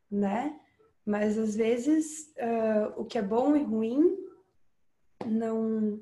né? 0.10 0.56
Mas 1.04 1.36
às 1.36 1.56
vezes 1.56 2.32
uh, 2.38 2.94
o 2.96 3.06
que 3.06 3.18
é 3.18 3.24
bom 3.24 3.56
e 3.56 3.64
ruim 3.64 4.16
não, 5.26 6.00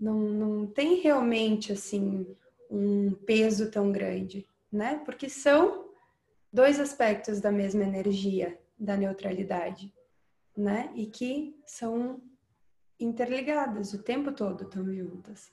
não, 0.00 0.18
não 0.18 0.66
tem 0.66 0.94
realmente 0.94 1.72
assim 1.74 2.26
um 2.70 3.12
peso 3.12 3.70
tão 3.70 3.92
grande, 3.92 4.48
né? 4.72 5.02
Porque 5.04 5.28
são 5.28 5.83
dois 6.54 6.80
aspectos 6.80 7.40
da 7.40 7.52
mesma 7.52 7.82
energia 7.82 8.58
da 8.78 8.96
neutralidade 8.96 9.92
né? 10.56 10.90
E 10.94 11.06
que 11.06 11.56
são 11.66 12.20
interligadas 12.98 13.92
o 13.92 14.02
tempo 14.02 14.32
todo, 14.32 14.64
estão 14.64 14.92
juntas, 14.92 15.52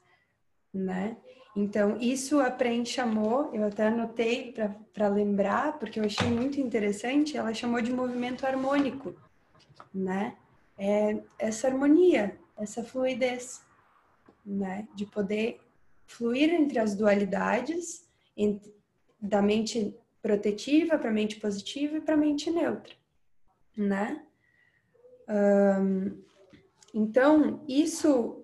né? 0.74 1.18
Então, 1.56 1.98
isso 2.00 2.40
a 2.40 2.50
Pren 2.50 2.86
chamou, 2.86 3.54
eu 3.54 3.66
até 3.66 3.88
anotei 3.88 4.54
para 4.94 5.08
lembrar, 5.10 5.78
porque 5.80 6.00
eu 6.00 6.06
achei 6.06 6.30
muito 6.30 6.62
interessante, 6.62 7.36
ela 7.36 7.54
chamou 7.54 7.82
de 7.82 7.92
movimento 7.92 8.46
harmônico, 8.46 9.16
né? 9.94 10.38
É 10.78 11.22
essa 11.38 11.68
harmonia, 11.68 12.40
essa 12.58 12.84
fluidez, 12.84 13.62
né? 14.46 14.88
De 14.96 15.06
poder 15.06 15.60
fluir 16.06 16.54
entre 16.54 16.80
as 16.80 16.96
dualidades, 16.96 18.08
entre, 18.38 18.74
da 19.20 19.42
mente 19.42 19.94
protetiva 20.22 20.98
para 20.98 21.12
mente 21.12 21.40
positiva 21.40 21.98
e 21.98 22.02
para 22.02 22.18
mente 22.18 22.50
neutra, 22.52 22.94
né? 23.76 24.24
então, 26.94 27.64
isso 27.68 28.44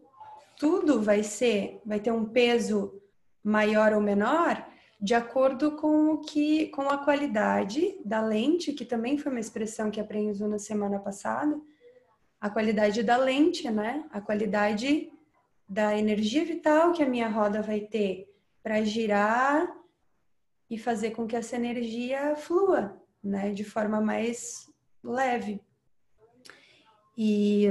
tudo 0.58 1.02
vai 1.02 1.22
ser, 1.22 1.82
vai 1.86 2.00
ter 2.00 2.12
um 2.12 2.26
peso 2.26 3.02
maior 3.44 3.94
ou 3.94 4.02
menor 4.02 4.66
de 5.00 5.14
acordo 5.14 5.76
com 5.76 6.14
o 6.14 6.18
que, 6.20 6.68
com 6.68 6.90
a 6.90 6.98
qualidade 6.98 8.00
da 8.04 8.20
lente, 8.20 8.74
que 8.74 8.84
também 8.84 9.18
foi 9.18 9.32
uma 9.32 9.40
expressão 9.40 9.92
que 9.92 10.00
aprendi 10.00 10.44
na 10.44 10.58
semana 10.58 11.00
passada, 11.00 11.60
a 12.42 12.50
qualidade 12.50 13.04
da 13.04 13.16
lente, 13.16 13.70
né? 13.70 14.06
A 14.12 14.20
qualidade 14.20 15.12
da 15.70 15.96
energia 15.98 16.44
vital 16.44 16.94
que 16.94 17.04
a 17.04 17.10
minha 17.10 17.28
roda 17.28 17.62
vai 17.62 17.82
ter 17.82 18.34
para 18.64 18.84
girar 18.84 19.72
e 20.70 20.78
fazer 20.78 21.12
com 21.12 21.26
que 21.26 21.36
essa 21.36 21.56
energia 21.56 22.36
flua, 22.36 23.02
né? 23.24 23.54
De 23.54 23.64
forma 23.64 24.02
mais 24.02 24.72
leve 25.04 25.62
e, 27.18 27.66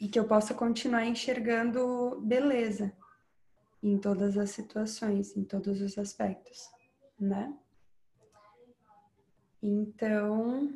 e 0.00 0.08
que 0.08 0.18
eu 0.18 0.24
possa 0.24 0.54
continuar 0.54 1.04
enxergando 1.04 2.18
beleza 2.22 2.92
em 3.82 3.98
todas 3.98 4.38
as 4.38 4.50
situações, 4.50 5.36
em 5.36 5.44
todos 5.44 5.80
os 5.82 5.98
aspectos, 5.98 6.68
né? 7.18 7.54
Então, 9.62 10.72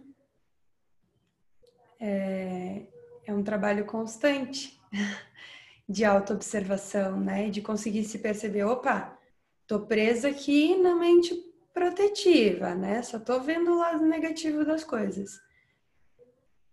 é, 1.98 2.86
é 3.26 3.32
um 3.32 3.42
trabalho 3.42 3.86
constante 3.86 4.78
de 5.88 6.04
autoobservação, 6.04 7.18
né? 7.18 7.48
De 7.48 7.62
conseguir 7.62 8.04
se 8.04 8.18
perceber, 8.18 8.64
opa, 8.64 9.18
tô 9.66 9.80
presa 9.80 10.28
aqui 10.28 10.76
na 10.76 10.94
mente 10.94 11.34
protetiva, 11.72 12.74
né? 12.74 13.02
Só 13.02 13.18
tô 13.18 13.40
vendo 13.40 13.72
o 13.72 13.78
lado 13.78 14.04
negativo 14.04 14.64
das 14.64 14.84
coisas. 14.84 15.40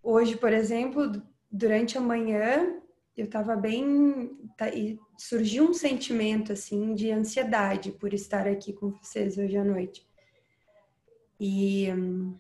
Hoje, 0.04 0.36
por 0.38 0.51
exemplo, 0.54 1.21
durante 1.51 1.97
a 1.97 2.01
manhã, 2.01 2.82
eu 3.15 3.30
tava 3.30 3.56
bem 3.56 4.38
tá, 4.58 4.69
e 4.69 4.99
surgiu 5.17 5.65
um 5.65 5.73
sentimento 5.73 6.54
assim 6.54 6.93
de 6.93 7.12
ansiedade 7.12 7.91
por 7.91 8.13
estar 8.13 8.47
aqui 8.47 8.73
com 8.73 8.91
vocês 8.91 9.38
hoje 9.38 9.58
à 9.58 9.63
noite. 9.63 10.08
E 11.39 11.91
hum, 11.91 12.38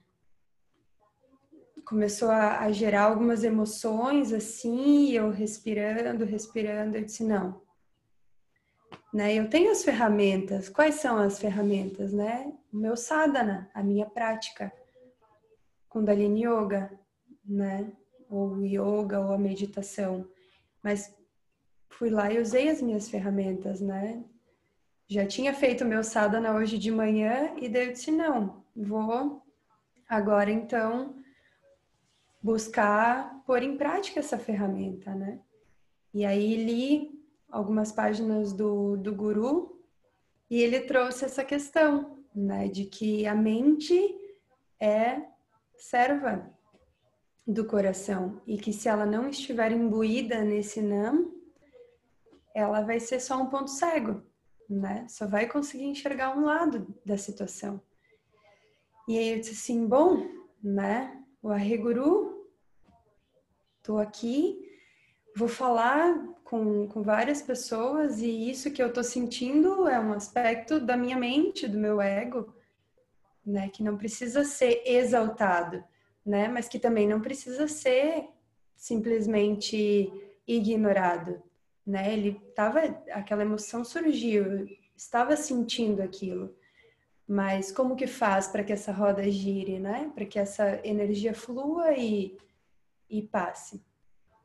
começou 1.85 2.29
a, 2.29 2.59
a, 2.59 2.71
gerar 2.71 3.03
algumas 3.03 3.43
emoções 3.43 4.31
assim, 4.31 5.11
eu 5.11 5.29
respirando, 5.29 6.23
respirando, 6.23 6.97
eu 6.97 7.03
disse 7.03 7.23
não. 7.23 7.61
Né? 9.13 9.35
Eu 9.35 9.49
tenho 9.49 9.71
as 9.71 9.83
ferramentas. 9.83 10.69
Quais 10.69 10.95
são 10.95 11.17
as 11.17 11.39
ferramentas, 11.39 12.13
né? 12.13 12.53
O 12.71 12.77
meu 12.77 12.95
sadhana, 12.95 13.69
a 13.73 13.83
minha 13.83 14.05
prática, 14.05 14.71
Kundalini 15.89 16.45
Yoga, 16.45 16.97
né? 17.45 17.91
Ou 18.29 18.63
yoga 18.63 19.19
ou 19.19 19.33
a 19.33 19.37
meditação. 19.37 20.25
Mas 20.81 21.13
fui 21.89 22.09
lá 22.09 22.31
e 22.31 22.39
usei 22.39 22.69
as 22.69 22.81
minhas 22.81 23.09
ferramentas, 23.09 23.81
né? 23.81 24.23
Já 25.07 25.25
tinha 25.25 25.53
feito 25.53 25.83
o 25.83 25.87
meu 25.87 26.03
sadhana 26.03 26.55
hoje 26.55 26.77
de 26.77 26.89
manhã 26.89 27.53
e 27.57 27.67
daí 27.67 27.87
eu 27.87 27.91
disse 27.91 28.11
não, 28.11 28.63
vou 28.73 29.43
agora 30.07 30.49
então 30.49 31.13
buscar 32.41 33.43
pôr 33.45 33.61
em 33.61 33.77
prática 33.77 34.21
essa 34.21 34.39
ferramenta, 34.39 35.13
né? 35.13 35.39
E 36.13 36.25
aí 36.25 36.55
li 36.55 37.20
algumas 37.51 37.91
páginas 37.91 38.53
do, 38.53 38.97
do 38.97 39.13
guru 39.13 39.79
e 40.49 40.61
ele 40.61 40.81
trouxe 40.81 41.25
essa 41.25 41.43
questão, 41.43 42.17
né, 42.33 42.67
de 42.67 42.85
que 42.85 43.25
a 43.25 43.35
mente 43.35 44.15
é 44.79 45.21
serva 45.75 46.49
do 47.45 47.65
coração 47.65 48.41
e 48.47 48.57
que 48.57 48.71
se 48.71 48.87
ela 48.87 49.05
não 49.05 49.27
estiver 49.27 49.71
imbuída 49.71 50.43
nesse 50.43 50.81
nam, 50.81 51.31
ela 52.53 52.81
vai 52.81 52.99
ser 52.99 53.19
só 53.19 53.41
um 53.41 53.47
ponto 53.47 53.69
cego, 53.69 54.21
né? 54.69 55.05
Só 55.07 55.25
vai 55.25 55.47
conseguir 55.47 55.85
enxergar 55.85 56.37
um 56.37 56.45
lado 56.45 56.93
da 57.05 57.17
situação. 57.17 57.81
E 59.07 59.17
aí 59.17 59.29
eu 59.29 59.39
disse 59.39 59.51
assim, 59.51 59.87
bom, 59.87 60.27
né? 60.61 61.21
o 61.41 61.49
Arreguru, 61.49 62.47
estou 63.77 63.97
aqui, 63.97 64.59
vou 65.35 65.47
falar 65.47 66.23
com, 66.51 66.85
com 66.85 67.01
várias 67.01 67.41
pessoas 67.41 68.21
e 68.21 68.49
isso 68.49 68.71
que 68.71 68.83
eu 68.83 68.87
estou 68.87 69.05
sentindo 69.05 69.87
é 69.87 69.97
um 69.97 70.11
aspecto 70.11 70.81
da 70.81 70.97
minha 70.97 71.15
mente, 71.15 71.65
do 71.65 71.77
meu 71.77 72.01
ego, 72.01 72.53
né, 73.45 73.69
que 73.69 73.81
não 73.81 73.95
precisa 73.95 74.43
ser 74.43 74.83
exaltado, 74.85 75.81
né, 76.25 76.49
mas 76.49 76.67
que 76.67 76.77
também 76.77 77.07
não 77.07 77.21
precisa 77.21 77.69
ser 77.69 78.27
simplesmente 78.75 80.11
ignorado, 80.45 81.41
né? 81.87 82.11
Ele 82.11 82.33
tava, 82.53 82.81
aquela 83.11 83.43
emoção 83.43 83.85
surgiu, 83.85 84.67
estava 84.93 85.37
sentindo 85.37 86.01
aquilo. 86.01 86.53
Mas 87.27 87.71
como 87.71 87.95
que 87.95 88.07
faz 88.07 88.47
para 88.47 88.63
que 88.63 88.73
essa 88.73 88.91
roda 88.91 89.23
gire, 89.29 89.79
né? 89.79 90.11
Para 90.13 90.25
que 90.25 90.37
essa 90.37 90.81
energia 90.83 91.33
flua 91.33 91.93
e, 91.93 92.37
e 93.09 93.21
passe? 93.21 93.81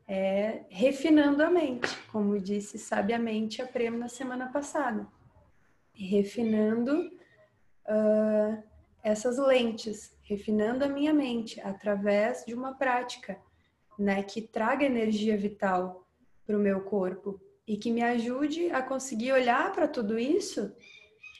É 0.08 0.64
refinando 0.68 1.42
a 1.42 1.50
mente, 1.50 1.88
como 2.12 2.38
disse 2.38 2.78
sabiamente 2.78 3.60
a 3.60 3.66
Prêmio 3.66 3.98
na 3.98 4.08
semana 4.08 4.48
passada. 4.52 5.06
Refinando 5.92 7.10
uh, 7.88 8.62
essas 9.02 9.38
lentes, 9.38 10.16
refinando 10.22 10.84
a 10.84 10.88
minha 10.88 11.12
mente 11.12 11.60
através 11.60 12.44
de 12.44 12.54
uma 12.54 12.74
prática, 12.74 13.38
né? 13.98 14.22
Que 14.22 14.42
traga 14.42 14.84
energia 14.84 15.36
vital 15.36 16.06
para 16.46 16.56
o 16.56 16.60
meu 16.60 16.82
corpo 16.82 17.40
e 17.66 17.76
que 17.76 17.90
me 17.90 18.02
ajude 18.02 18.70
a 18.70 18.80
conseguir 18.80 19.32
olhar 19.32 19.72
para 19.72 19.88
tudo 19.88 20.18
isso 20.18 20.72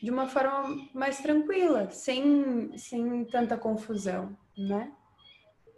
de 0.03 0.11
uma 0.11 0.29
forma 0.29 0.89
mais 0.93 1.19
tranquila, 1.19 1.91
sem, 1.91 2.77
sem 2.77 3.25
tanta 3.25 3.57
confusão, 3.57 4.37
né? 4.57 4.93